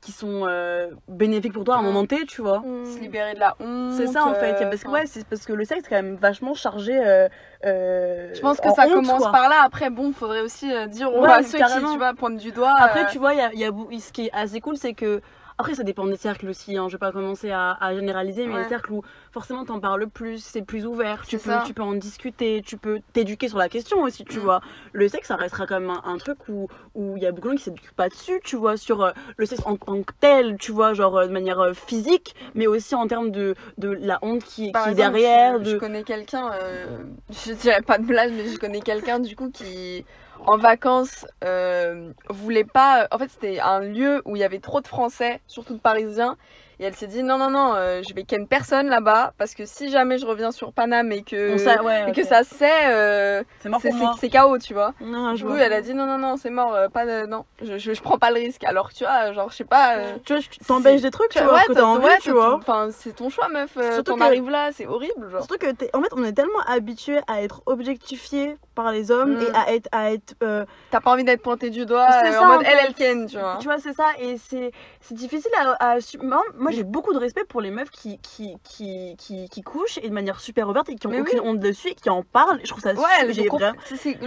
qui 0.00 0.12
sont 0.12 0.46
euh, 0.46 0.90
bénéfiques 1.08 1.54
pour 1.54 1.64
toi 1.64 1.76
à 1.76 1.78
un 1.78 1.82
Mm. 1.82 1.86
moment 1.86 2.04
T, 2.06 2.26
tu 2.26 2.42
vois. 2.42 2.58
hmm, 2.58 2.84
Se 2.84 3.00
libérer 3.00 3.34
de 3.34 3.40
la 3.40 3.56
honte. 3.60 3.92
C'est 3.92 4.06
ça 4.08 4.24
en 4.26 4.34
fait, 4.34 4.60
euh, 4.60 4.68
parce 4.68 4.82
que 4.84 4.90
ouais, 4.90 5.06
c'est 5.06 5.26
parce 5.26 5.44
que 5.46 5.52
le 5.54 5.64
sexe 5.64 5.86
est 5.86 5.88
quand 5.88 5.96
même 6.02 6.16
vachement 6.16 6.54
chargé. 6.54 6.98
euh, 6.98 7.28
euh, 7.64 8.34
Je 8.34 8.40
pense 8.40 8.60
que 8.60 8.68
en 8.68 8.74
ça 8.74 8.84
honte, 8.86 8.92
commence 8.94 9.22
quoi. 9.22 9.32
par 9.32 9.48
là. 9.48 9.62
Après, 9.64 9.88
bon, 9.90 10.12
faudrait 10.12 10.40
aussi 10.42 10.68
dire 10.88 11.12
aux 11.12 11.22
Ouais, 11.22 11.30
à 11.32 11.42
ceux 11.42 11.58
carrément. 11.58 11.86
qui, 11.88 11.92
tu 11.94 11.98
vois, 11.98 12.12
pointent 12.14 12.36
du 12.36 12.52
doigt. 12.52 12.74
Après, 12.78 13.02
euh, 13.04 13.08
tu 13.10 13.18
vois, 13.18 13.32
il 13.34 13.38
y 13.38 13.42
a, 13.42 13.52
il 13.52 13.58
y 13.58 13.64
a 13.64 13.70
bou- 13.70 13.88
ce 13.98 14.12
qui 14.12 14.26
est 14.26 14.30
assez 14.34 14.60
cool, 14.60 14.76
c'est 14.76 14.94
que. 14.94 15.22
Après, 15.56 15.74
ça 15.74 15.84
dépend 15.84 16.04
des 16.06 16.16
cercles 16.16 16.48
aussi. 16.48 16.76
Hein. 16.76 16.86
Je 16.88 16.94
vais 16.94 16.98
pas 16.98 17.12
commencer 17.12 17.50
à, 17.52 17.72
à 17.80 17.94
généraliser, 17.94 18.46
mais 18.46 18.54
Ouais. 18.54 18.62
des 18.64 18.68
cercles 18.68 18.92
où 18.92 19.02
forcément 19.30 19.64
t'en 19.64 19.78
parles 19.78 20.08
plus, 20.08 20.42
c'est 20.42 20.62
plus 20.62 20.84
ouvert. 20.84 21.22
Tu 21.28 21.36
peux, 21.38 21.50
ça. 21.50 21.62
tu 21.66 21.74
peux 21.74 21.82
en 21.82 21.92
discuter, 21.94 22.60
tu 22.66 22.76
peux 22.76 23.00
t'éduquer 23.12 23.48
sur 23.48 23.58
la 23.58 23.68
question 23.68 24.02
aussi, 24.02 24.24
tu 24.24 24.38
Mm. 24.38 24.42
vois. 24.42 24.60
Le 24.92 25.08
sexe, 25.08 25.28
ça 25.28 25.36
restera 25.36 25.66
quand 25.66 25.78
même 25.78 25.90
un, 25.90 26.02
un 26.04 26.18
truc 26.18 26.38
où 26.48 26.66
où 26.96 27.16
il 27.16 27.22
y 27.22 27.26
a 27.26 27.32
beaucoup 27.32 27.48
de 27.48 27.52
gens 27.52 27.56
qui 27.58 27.64
s'éduquent 27.64 27.92
pas 27.94 28.08
dessus, 28.08 28.40
tu 28.44 28.56
vois, 28.56 28.76
sur 28.76 29.02
euh, 29.02 29.10
le 29.36 29.46
sexe 29.46 29.62
en 29.64 29.76
tant 29.76 30.02
que 30.02 30.12
tel, 30.20 30.56
tu 30.58 30.72
vois, 30.72 30.92
genre 30.94 31.16
euh, 31.18 31.26
de 31.26 31.32
manière 31.32 31.60
euh, 31.60 31.72
physique, 31.72 32.34
mais 32.54 32.66
aussi 32.66 32.94
en 32.94 33.06
termes 33.06 33.30
de, 33.30 33.54
de 33.78 33.88
la 33.88 34.18
honte 34.22 34.42
qui, 34.44 34.70
Par 34.72 34.84
qui 34.84 34.90
est 34.90 34.94
derrière. 34.94 35.58
je, 35.58 35.64
de... 35.64 35.70
je 35.70 35.76
connais 35.76 36.02
quelqu'un, 36.02 36.50
je 37.46 37.52
dirais 37.52 37.82
pas 37.82 37.98
de 37.98 38.04
blague, 38.04 38.32
mais 38.36 38.48
je 38.48 38.58
connais 38.58 38.80
quelqu'un 38.80 39.18
du 39.20 39.34
coup 39.36 39.50
qui, 39.50 40.04
en 40.46 40.56
vacances, 40.58 41.26
euh, 41.44 42.12
voulait 42.28 42.64
pas. 42.64 43.08
En 43.10 43.18
fait, 43.18 43.28
c'était 43.30 43.60
un 43.60 43.80
lieu 43.80 44.22
où 44.24 44.36
il 44.36 44.40
y 44.40 44.44
avait 44.44 44.58
trop 44.60 44.80
de 44.80 44.86
Français, 44.88 45.40
surtout 45.46 45.74
de 45.74 45.80
Parisiens. 45.80 46.36
Et 46.80 46.84
elle 46.86 46.96
s'est 46.96 47.06
dit 47.06 47.22
non, 47.22 47.38
non, 47.38 47.50
non, 47.50 47.74
euh, 47.76 48.02
je 48.06 48.12
vais 48.14 48.24
ken 48.24 48.48
personne 48.48 48.88
là-bas 48.88 49.32
parce 49.38 49.54
que 49.54 49.64
si 49.64 49.90
jamais 49.92 50.18
je 50.18 50.26
reviens 50.26 50.50
sur 50.50 50.72
Paname 50.72 51.12
et 51.12 51.22
que, 51.22 51.54
On 51.54 51.58
sait- 51.58 51.78
ouais, 51.78 52.08
et 52.08 52.12
que 52.12 52.24
ça 52.24 52.42
sait, 52.42 52.86
euh, 52.92 53.44
c'est 53.60 53.70
c'est 53.80 53.92
c'est- 53.92 54.04
c'est 54.18 54.28
KO, 54.28 54.58
tu 54.58 54.74
vois. 54.74 54.92
Non, 55.00 55.36
je 55.36 55.36
Du 55.36 55.44
coup, 55.44 55.50
vois. 55.50 55.60
elle 55.60 55.72
a 55.72 55.80
dit 55.80 55.94
non, 55.94 56.04
non, 56.06 56.18
non, 56.18 56.36
c'est 56.36 56.50
mort, 56.50 56.74
euh, 56.74 56.88
pas 56.88 57.06
de, 57.06 57.26
non, 57.26 57.44
je, 57.62 57.78
je, 57.78 57.94
je 57.94 58.02
prends 58.02 58.18
pas 58.18 58.30
le 58.30 58.40
risque. 58.40 58.64
Alors, 58.64 58.92
tu 58.92 59.04
vois, 59.04 59.32
genre, 59.32 59.50
je 59.52 59.54
sais 59.58 59.64
pas. 59.64 59.98
euh, 59.98 60.16
Tu 60.24 60.32
vois, 60.32 60.42
tu 60.42 60.58
t'empêches 60.66 61.00
des 61.02 61.12
trucs, 61.12 61.30
tu 61.30 61.44
vois, 61.44 61.60
que 61.60 61.72
t'as 61.74 61.82
envie, 61.84 62.06
ouais, 62.06 62.18
tu 62.20 62.32
vois. 62.32 62.56
Enfin, 62.56 62.88
c'est 62.90 63.14
ton 63.14 63.30
choix, 63.30 63.46
meuf. 63.48 63.72
Surtout 63.74 64.02
T'en 64.02 64.16
que- 64.16 64.22
arrives 64.24 64.50
là, 64.50 64.70
c'est 64.72 64.86
horrible, 64.88 65.30
genre. 65.30 65.44
Surtout 65.44 65.58
que 65.58 65.68
en 65.96 66.02
fait 66.02 66.10
on 66.16 66.24
est 66.24 66.32
tellement 66.32 66.60
habitué 66.66 67.20
à 67.28 67.40
être 67.42 67.62
objectifié 67.66 68.56
par 68.74 68.92
les 68.92 69.10
hommes 69.10 69.34
Mm. 69.36 69.42
et 69.42 69.50
à 69.56 69.72
être 69.74 69.88
à 69.92 70.12
être 70.12 70.34
euh, 70.42 70.64
T'as 70.90 71.00
pas 71.00 71.12
envie 71.12 71.24
d'être 71.24 71.42
pointé 71.42 71.70
du 71.70 71.86
doigt 71.86 72.06
euh, 72.08 72.32
ça, 72.32 72.42
en 72.42 72.46
mode 72.48 72.56
en 72.58 72.60
fait. 72.60 72.70
elle, 72.72 72.86
elle 72.88 72.94
ken, 72.94 73.26
tu 73.26 73.38
vois. 73.38 73.56
tu 73.60 73.66
vois 73.66 73.78
c'est 73.78 73.92
ça 73.94 74.06
et 74.18 74.36
c'est 74.38 74.72
c'est 75.00 75.14
difficile 75.14 75.50
à, 75.58 75.70
à 75.72 75.90
assumer. 75.92 76.24
moi, 76.26 76.42
moi, 76.56 76.70
j'ai 76.70 76.84
beaucoup 76.84 77.12
de 77.12 77.18
respect 77.18 77.44
pour 77.44 77.60
les 77.60 77.70
meufs 77.70 77.90
qui 77.90 78.18
qui, 78.18 78.56
qui 78.64 79.16
qui 79.18 79.48
qui 79.48 79.62
couchent 79.62 79.98
et 79.98 80.08
de 80.08 80.14
manière 80.14 80.40
super 80.40 80.68
ouverte 80.68 80.88
et 80.88 80.96
qui 80.96 81.06
ont 81.06 81.10
Mais 81.10 81.20
aucune 81.20 81.40
honte 81.40 81.60
dessus 81.60 81.88
et 81.88 81.94
qui 81.94 82.10
en 82.10 82.22
parlent 82.22 82.60
je 82.62 82.68
trouve 82.68 82.82
ça 82.82 82.92
Ouais, 82.94 83.32
j'ai 83.32 83.48
vraiment- 83.48 83.72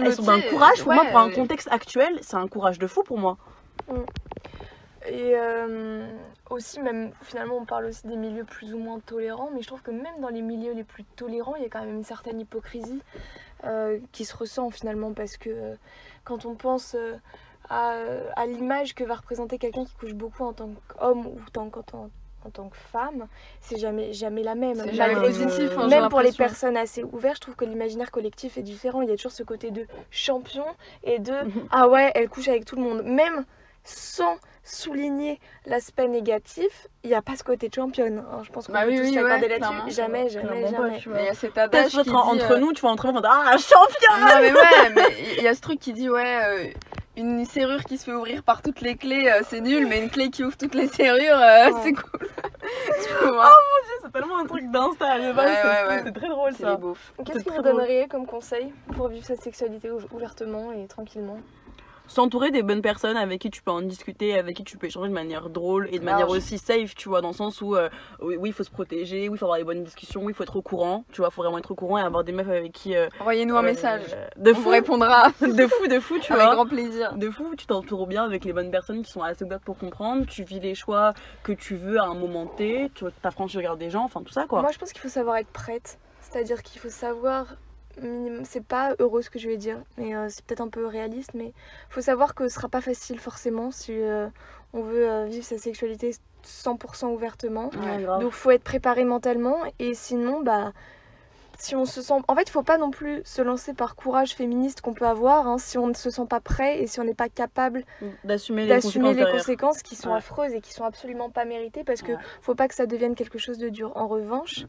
elles 0.06 0.12
sais, 0.42 0.50
courage 0.50 0.82
pour 0.82 0.92
moi 0.92 1.04
pour 1.10 1.18
un 1.20 1.30
contexte 1.30 1.68
actuel 1.70 2.18
c'est 2.22 2.36
un 2.36 2.48
courage 2.48 2.78
de 2.78 2.86
fou 2.86 3.02
pour 3.02 3.18
moi 3.18 3.36
Et 5.08 5.32
euh, 5.36 6.06
aussi, 6.50 6.80
même 6.80 7.12
finalement, 7.22 7.56
on 7.56 7.64
parle 7.64 7.86
aussi 7.86 8.06
des 8.06 8.16
milieux 8.16 8.44
plus 8.44 8.74
ou 8.74 8.78
moins 8.78 9.00
tolérants, 9.00 9.50
mais 9.54 9.62
je 9.62 9.66
trouve 9.66 9.82
que 9.82 9.90
même 9.90 10.20
dans 10.20 10.28
les 10.28 10.42
milieux 10.42 10.72
les 10.74 10.84
plus 10.84 11.04
tolérants, 11.16 11.56
il 11.56 11.62
y 11.62 11.66
a 11.66 11.68
quand 11.68 11.80
même 11.80 11.96
une 11.96 12.04
certaine 12.04 12.40
hypocrisie 12.40 13.00
euh, 13.64 13.98
qui 14.12 14.24
se 14.24 14.36
ressent 14.36 14.70
finalement 14.70 15.12
parce 15.12 15.36
que 15.36 15.50
euh, 15.50 15.74
quand 16.24 16.44
on 16.44 16.54
pense 16.54 16.94
à, 17.70 17.94
à 18.36 18.46
l'image 18.46 18.94
que 18.94 19.04
va 19.04 19.14
représenter 19.16 19.58
quelqu'un 19.58 19.84
qui 19.84 19.94
couche 19.94 20.14
beaucoup 20.14 20.44
en 20.44 20.52
tant 20.52 20.70
qu'homme 20.88 21.26
ou 21.26 21.38
en, 21.56 21.68
tant- 21.70 21.98
en, 21.98 22.10
en 22.46 22.50
tant 22.50 22.68
que 22.68 22.76
femme, 22.76 23.26
c'est 23.60 23.78
jamais, 23.78 24.12
jamais 24.12 24.42
la 24.42 24.54
même. 24.54 24.76
Jamais 24.92 25.14
Ouais, 25.16 25.20
positif. 25.22 25.76
hein, 25.76 25.88
même 25.88 26.08
pour 26.08 26.20
les 26.20 26.32
personnes 26.32 26.76
assez 26.76 27.02
ouvertes, 27.02 27.36
je 27.36 27.40
trouve 27.42 27.56
que 27.56 27.64
l'imaginaire 27.64 28.10
collectif 28.10 28.56
est 28.58 28.62
différent. 28.62 29.02
Il 29.02 29.08
y 29.08 29.12
a 29.12 29.16
toujours 29.16 29.32
ce 29.32 29.42
côté 29.42 29.70
de 29.70 29.86
champion 30.10 30.64
et 31.02 31.18
de 31.18 31.32
Mhm. 31.32 31.68
ah 31.70 31.88
ouais, 31.88 32.12
elle 32.14 32.28
couche 32.28 32.48
avec 32.48 32.64
tout 32.64 32.76
le 32.76 32.82
monde. 32.82 33.02
Même 33.04 33.44
sans 33.88 34.36
souligner 34.64 35.40
l'aspect 35.64 36.08
négatif, 36.08 36.88
il 37.02 37.08
n'y 37.10 37.16
a 37.16 37.22
pas 37.22 37.36
ce 37.36 37.42
côté 37.42 37.70
championne. 37.74 38.18
hein. 38.30 38.42
Je 38.44 38.50
pense 38.50 38.66
qu'on 38.66 38.74
Bah 38.74 38.82
peut 38.82 38.90
oui, 38.90 38.96
tous 38.98 39.02
oui, 39.04 39.14
s'accorder 39.14 39.46
ouais, 39.46 39.58
là-dessus. 39.58 39.90
Jamais, 39.96 40.28
jamais, 40.28 40.62
pas, 40.62 40.70
jamais. 40.70 41.00
Mais 41.06 41.22
il 41.22 41.26
y 41.26 41.28
a 41.30 41.34
cet 41.34 41.56
adage 41.56 41.86
qui 41.90 41.96
peut-être 41.96 42.04
dit, 42.08 42.14
entre 42.14 42.52
euh, 42.52 42.58
nous, 42.58 42.72
tu 42.74 42.82
vois, 42.82 42.90
entre 42.90 43.06
nous, 43.06 43.12
on 43.12 43.20
va 43.20 43.20
dire, 43.22 43.30
ah, 43.32 43.56
champion 43.56 44.18
Non 44.20 44.40
mais 44.42 44.52
ouais, 44.52 44.90
mais 44.94 45.36
il 45.38 45.42
y 45.42 45.48
a 45.48 45.54
ce 45.54 45.60
truc 45.62 45.80
qui 45.80 45.94
dit 45.94 46.10
ouais, 46.10 46.40
euh, 46.44 46.66
une 47.16 47.46
serrure 47.46 47.82
qui 47.84 47.96
se 47.96 48.04
fait 48.04 48.12
ouvrir 48.12 48.42
par 48.42 48.60
toutes 48.60 48.82
les 48.82 48.94
clés, 48.96 49.28
euh, 49.34 49.40
c'est 49.48 49.60
nul, 49.62 49.86
mais 49.86 50.00
une 50.02 50.10
clé 50.10 50.28
qui 50.28 50.44
ouvre 50.44 50.56
toutes 50.58 50.74
les 50.74 50.86
serrures, 50.88 51.38
euh, 51.38 51.70
Ouais. 51.70 51.80
c'est 51.82 51.92
cool. 51.94 52.28
tu 53.22 53.26
vois, 53.32 53.50
C'est 54.04 54.12
tellement 54.12 54.38
un 54.38 54.44
truc 54.46 54.70
d'insta 54.70 55.16
Ouais, 55.16 55.20
c'est- 55.22 55.32
ouais, 55.32 55.88
ouais. 55.88 56.02
c'est 56.04 56.12
très 56.12 56.28
drôle 56.28 56.54
ça. 56.54 56.78
Qu'est-ce 57.24 57.44
que 57.44 57.50
vous 57.52 57.62
donneriez 57.62 58.06
comme 58.06 58.26
conseil 58.26 58.72
pour 58.94 59.08
vivre 59.08 59.24
sa 59.24 59.36
sexualité 59.36 59.90
ou- 59.90 60.00
ouvertement 60.12 60.72
et 60.72 60.86
tranquillement? 60.86 61.38
S'entourer 62.08 62.50
des 62.50 62.62
bonnes 62.62 62.82
personnes 62.82 63.16
avec 63.16 63.40
qui 63.40 63.50
tu 63.50 63.62
peux 63.62 63.70
en 63.70 63.82
discuter, 63.82 64.36
avec 64.38 64.56
qui 64.56 64.64
tu 64.64 64.76
peux 64.78 64.86
échanger 64.86 65.08
de 65.08 65.14
manière 65.14 65.50
drôle 65.50 65.88
et 65.92 65.98
de 65.98 66.04
manière 66.04 66.26
Large. 66.26 66.38
aussi 66.38 66.58
safe, 66.58 66.94
tu 66.94 67.08
vois, 67.08 67.20
dans 67.20 67.28
le 67.28 67.34
sens 67.34 67.60
où 67.60 67.76
euh, 67.76 67.88
oui, 68.20 68.36
oui, 68.38 68.48
il 68.48 68.52
faut 68.52 68.64
se 68.64 68.70
protéger, 68.70 69.28
oui, 69.28 69.34
il 69.36 69.38
faut 69.38 69.44
avoir 69.44 69.58
des 69.58 69.64
bonnes 69.64 69.84
discussions, 69.84 70.22
oui, 70.22 70.32
il 70.32 70.34
faut 70.34 70.42
être 70.42 70.56
au 70.56 70.62
courant, 70.62 71.04
tu 71.12 71.20
vois, 71.20 71.28
il 71.30 71.34
faut 71.34 71.42
vraiment 71.42 71.58
être 71.58 71.70
au 71.70 71.74
courant 71.74 71.98
et 71.98 72.02
avoir 72.02 72.24
des 72.24 72.32
meufs 72.32 72.48
avec 72.48 72.72
qui. 72.72 72.96
euh, 72.96 73.08
Envoyez-nous 73.20 73.54
un 73.56 73.60
euh, 73.60 73.62
message, 73.62 74.02
De 74.36 74.50
on 74.50 74.54
vous 74.54 74.62
fou, 74.62 74.68
répondra 74.70 75.28
de 75.42 75.66
fou, 75.66 75.86
de 75.86 76.00
fou, 76.00 76.18
tu 76.18 76.32
avec 76.32 76.44
vois. 76.44 76.54
grand 76.54 76.66
plaisir. 76.66 77.12
De 77.14 77.30
fou, 77.30 77.54
tu 77.56 77.66
t'entoures 77.66 78.06
bien 78.06 78.24
avec 78.24 78.44
les 78.44 78.52
bonnes 78.54 78.70
personnes 78.70 79.02
qui 79.02 79.12
sont 79.12 79.22
assez 79.22 79.44
ouvertes 79.44 79.64
pour 79.64 79.76
comprendre, 79.76 80.24
tu 80.26 80.42
vis 80.44 80.60
les 80.60 80.74
choix 80.74 81.12
que 81.42 81.52
tu 81.52 81.76
veux 81.76 81.98
à 82.00 82.04
un 82.04 82.14
moment 82.14 82.46
T, 82.46 82.90
tu 82.94 83.04
t'affranchis 83.22 83.56
le 83.56 83.60
regard 83.60 83.76
des 83.76 83.90
gens, 83.90 84.04
enfin 84.04 84.22
tout 84.22 84.32
ça 84.32 84.46
quoi. 84.46 84.62
Moi, 84.62 84.70
je 84.72 84.78
pense 84.78 84.92
qu'il 84.92 85.02
faut 85.02 85.08
savoir 85.08 85.36
être 85.36 85.50
prête. 85.52 85.98
C'est-à-dire 86.20 86.62
qu'il 86.62 86.80
faut 86.80 86.88
savoir. 86.90 87.46
Minimum- 88.00 88.44
C'est 88.44 88.64
pas 88.64 88.94
heureux 88.98 89.22
ce 89.22 89.30
que 89.30 89.38
je 89.38 89.48
vais 89.48 89.56
dire, 89.56 89.78
mais 89.96 90.14
euh, 90.14 90.28
c'est 90.28 90.44
peut-être 90.44 90.60
un 90.60 90.68
peu 90.68 90.86
réaliste. 90.86 91.34
Mais 91.34 91.52
faut 91.90 92.00
savoir 92.00 92.34
que 92.34 92.48
ce 92.48 92.54
sera 92.54 92.68
pas 92.68 92.80
facile 92.80 93.18
forcément 93.18 93.70
si 93.70 93.92
euh, 93.92 94.28
on 94.72 94.82
veut 94.82 95.08
euh, 95.08 95.24
vivre 95.26 95.44
sa 95.44 95.58
sexualité 95.58 96.14
100% 96.44 97.06
ouvertement. 97.12 97.70
Ouais. 97.82 98.04
Donc 98.20 98.32
faut 98.32 98.50
être 98.50 98.62
préparé 98.64 99.04
mentalement 99.04 99.56
et 99.78 99.94
sinon 99.94 100.40
bah 100.42 100.72
si 101.60 101.74
on 101.74 101.84
se 101.84 102.00
sent 102.02 102.14
en 102.28 102.36
fait 102.36 102.42
il 102.42 102.50
faut 102.52 102.62
pas 102.62 102.78
non 102.78 102.92
plus 102.92 103.20
se 103.24 103.42
lancer 103.42 103.74
par 103.74 103.96
courage 103.96 104.34
féministe 104.36 104.80
qu'on 104.80 104.94
peut 104.94 105.06
avoir 105.06 105.48
hein, 105.48 105.58
si 105.58 105.76
on 105.76 105.88
ne 105.88 105.94
se 105.94 106.08
sent 106.08 106.26
pas 106.30 106.38
prêt 106.38 106.78
et 106.80 106.86
si 106.86 107.00
on 107.00 107.04
n'est 107.04 107.14
pas 107.14 107.28
capable 107.28 107.84
D'assumer 108.22 108.62
les 108.62 108.68
d'assumer 108.68 109.06
conséquences 109.06 109.08
les 109.08 109.14
derrière. 109.24 109.36
conséquences 109.42 109.82
qui 109.82 109.96
sont 109.96 110.10
Ouais. 110.10 110.16
affreuses 110.18 110.52
et 110.52 110.60
qui 110.60 110.72
sont 110.72 110.84
absolument 110.84 111.30
pas 111.30 111.44
méritées 111.44 111.82
parce 111.82 112.02
que 112.02 112.12
Ouais. 112.12 112.18
faut 112.42 112.54
pas 112.54 112.68
que 112.68 112.76
ça 112.76 112.86
devienne 112.86 113.16
quelque 113.16 113.38
chose 113.38 113.58
de 113.58 113.68
dur. 113.70 113.90
En 113.96 114.06
revanche, 114.06 114.66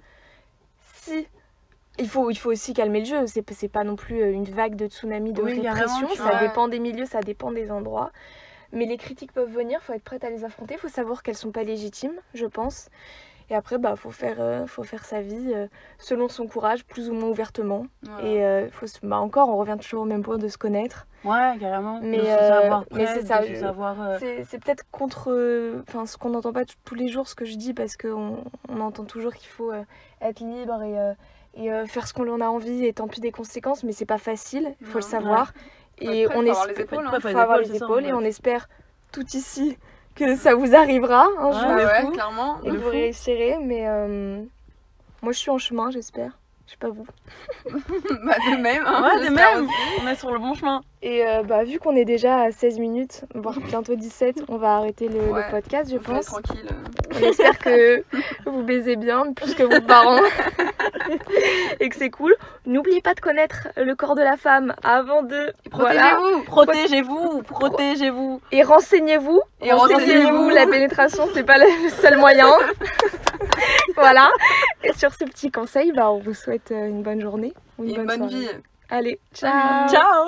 si 1.04 1.28
il 2.00 2.08
faut, 2.10 2.30
il 2.30 2.36
faut 2.36 2.52
aussi 2.52 2.74
calmer 2.74 3.00
le 3.00 3.06
jeu, 3.06 3.28
c'est 3.28 3.50
c'est 3.54 3.68
pas 3.68 3.84
non 3.84 3.96
plus 3.96 4.22
euh, 4.22 4.32
une 4.32 4.46
vague 4.46 4.76
de 4.76 4.88
tsunami 4.88 5.34
de 5.34 5.42
Oui, 5.42 5.54
répression, 5.62 6.08
ça 6.16 6.40
dépend 6.40 6.68
des 6.68 6.80
milieux, 6.80 7.06
ça 7.06 7.22
dépend 7.22 7.52
des 7.52 7.72
endroits. 7.72 8.12
Mais 8.72 8.86
les 8.86 8.98
critiques 8.98 9.32
peuvent 9.34 9.52
venir, 9.52 9.82
faut 9.82 9.94
être 9.94 10.04
prête 10.04 10.24
à 10.24 10.30
les 10.30 10.44
affronter, 10.46 10.78
faut 10.78 10.90
savoir 10.90 11.24
qu'elles 11.24 11.38
sont 11.38 11.52
pas 11.52 11.64
légitimes, 11.64 12.20
je 12.34 12.46
pense. 12.46 12.90
Et 13.50 13.56
après, 13.56 13.80
bah, 13.80 13.96
faut 13.96 14.12
faire, 14.12 14.36
euh, 14.40 14.68
faut 14.68 14.84
faire 14.84 15.06
sa 15.06 15.22
vie 15.22 15.54
euh, 15.56 15.66
selon 15.98 16.30
son 16.30 16.46
courage, 16.46 16.86
plus 16.86 17.10
ou 17.10 17.14
moins 17.14 17.30
ouvertement. 17.30 17.88
Voilà. 18.04 18.24
Et 18.28 18.44
euh, 18.46 18.70
faut 18.70 18.86
se- 18.86 19.00
bah, 19.02 19.18
encore, 19.18 19.50
on 19.50 19.58
revient 19.58 19.78
toujours 19.82 20.04
au 20.04 20.06
même 20.06 20.22
point 20.22 20.38
de 20.38 20.48
se 20.48 20.58
connaître. 20.60 21.08
Ouais, 21.24 21.56
carrément. 21.60 22.00
Mais, 22.02 22.18
mais 22.18 22.26
c'est 22.26 22.48
ça, 22.48 22.62
C'est 24.46 24.60
peut-être 24.64 24.84
contre 24.92 25.82
enfin, 25.88 26.06
ce 26.06 26.18
qu'on 26.18 26.30
n'entend 26.30 26.54
pas 26.54 26.64
tous 26.86 26.96
les 26.96 27.08
jours, 27.08 27.28
ce 27.28 27.34
que 27.34 27.46
je 27.46 27.56
dis, 27.56 27.74
parce 27.74 27.98
qu'on 27.98 28.44
on 28.70 28.82
entend 28.82 29.04
toujours 29.04 29.34
qu'il 29.34 29.50
faut 29.50 29.72
être 30.22 30.40
libre 30.42 30.84
et, 30.84 30.96
et 31.56 31.72
euh, 31.72 31.86
faire 31.86 32.08
ce 32.08 32.14
qu'on 32.14 32.30
en 32.32 32.42
a 32.42 32.48
envie 32.48 32.86
et 32.86 32.94
tant 32.94 33.08
pis 33.08 33.20
des 33.22 33.32
conséquences, 33.32 33.84
mais 33.84 33.92
c'est 33.92 34.06
pas 34.06 34.18
facile, 34.18 34.74
il 34.82 34.88
faut 34.88 35.00
le 35.00 35.04
savoir. 35.04 35.54
Et 36.02 36.28
on 36.28 36.32
faut 36.32 36.40
avoir 36.50 36.66
les 36.66 36.72
espère 36.72 36.86
épaules, 36.86 37.08
hein. 37.08 37.20
Faut 37.20 37.28
avoir 37.28 37.60
épaules, 37.60 37.72
les 37.72 37.76
épaules 37.78 38.06
et 38.06 38.14
on 38.14 38.22
espère 38.22 38.70
tout 39.12 39.26
ici 39.34 39.78
que 40.16 40.36
ça 40.36 40.54
vous 40.56 40.76
arrivera 40.76 41.28
un 41.40 41.48
Ouais, 41.48 41.54
jour 41.54 41.72
ouais, 42.08 42.12
clairement. 42.14 42.62
et 42.64 42.70
que 42.72 42.76
vous 42.78 42.90
réussirez, 42.90 43.58
mais 43.62 43.88
euh, 43.88 44.42
moi 45.22 45.32
je 45.34 45.38
suis 45.40 45.50
en 45.50 45.58
chemin, 45.58 45.92
j'espère. 45.92 46.38
Je 46.68 46.74
sais 46.74 46.78
pas 46.78 46.90
vous. 46.90 47.06
bah 47.66 48.36
de 48.38 48.62
même, 48.62 48.84
hein, 48.86 49.02
Ouais, 49.04 49.20
de 49.22 49.26
j'espère 49.26 49.56
même. 49.56 49.66
aussi. 49.66 49.76
On 50.04 50.08
est 50.08 50.16
sur 50.16 50.32
le 50.32 50.38
bon 50.40 50.54
chemin. 50.54 50.82
Et 51.02 51.26
euh, 51.28 51.42
bah, 51.42 51.64
vu 51.64 51.80
qu'on 51.80 51.96
est 51.96 52.06
déjà 52.06 52.42
à 52.42 52.52
16 52.52 52.78
minutes, 52.78 53.26
voire 53.34 53.60
bientôt 53.60 53.96
17, 53.96 54.44
on 54.50 54.58
va 54.58 54.76
arrêter 54.78 55.08
le, 55.08 55.16
le 55.20 55.32
Ouais. 55.32 55.50
podcast, 55.50 55.90
je 55.92 55.98
pense. 55.98 56.26
tranquille. 56.28 56.68
On 57.16 57.20
espère 57.20 57.58
que 57.58 58.04
vous 58.46 58.62
baisez 58.62 58.98
bien 58.98 59.34
plus 59.34 59.56
que 59.56 59.64
vos 59.64 59.82
parents 59.82 60.20
et 61.80 61.90
que 61.90 61.96
c'est 61.96 62.10
cool. 62.10 62.34
N'oubliez 62.66 63.02
pas 63.02 63.14
de 63.14 63.20
connaître 63.20 63.68
le 63.78 63.96
corps 63.96 64.16
de 64.16 64.22
la 64.22 64.38
femme 64.38 64.74
avant 64.84 65.24
de. 65.24 65.54
Voilà. 65.72 66.18
Protégez-vous 66.46 67.42
Protégez-vous, 67.42 67.42
protégez-vous. 67.44 68.42
Et 68.52 68.64
renseignez-vous. 68.64 69.42
Et 69.62 69.72
renseignez-vous. 69.72 70.50
La 70.50 70.68
pénétration, 70.68 71.28
c'est 71.34 71.44
pas 71.44 71.58
le 71.58 71.90
seul 72.02 72.18
moyen. 72.18 72.50
voilà. 73.96 74.30
Et 74.84 74.94
sur 74.94 75.14
ce 75.14 75.24
petit 75.26 75.52
conseil, 75.52 75.92
bah, 75.92 76.12
on 76.12 76.20
vous 76.20 76.34
souhaite 76.34 76.72
euh, 76.72 76.88
une 76.88 77.04
bonne 77.04 77.22
journée 77.22 77.54
ou 77.78 77.86
Et 77.86 77.92
une 77.92 78.06
bonne 78.06 78.30
soirée. 78.30 78.34
vie. 78.34 78.50
Allez, 78.90 79.20
ciao. 79.34 79.88
Ciao 79.90 80.26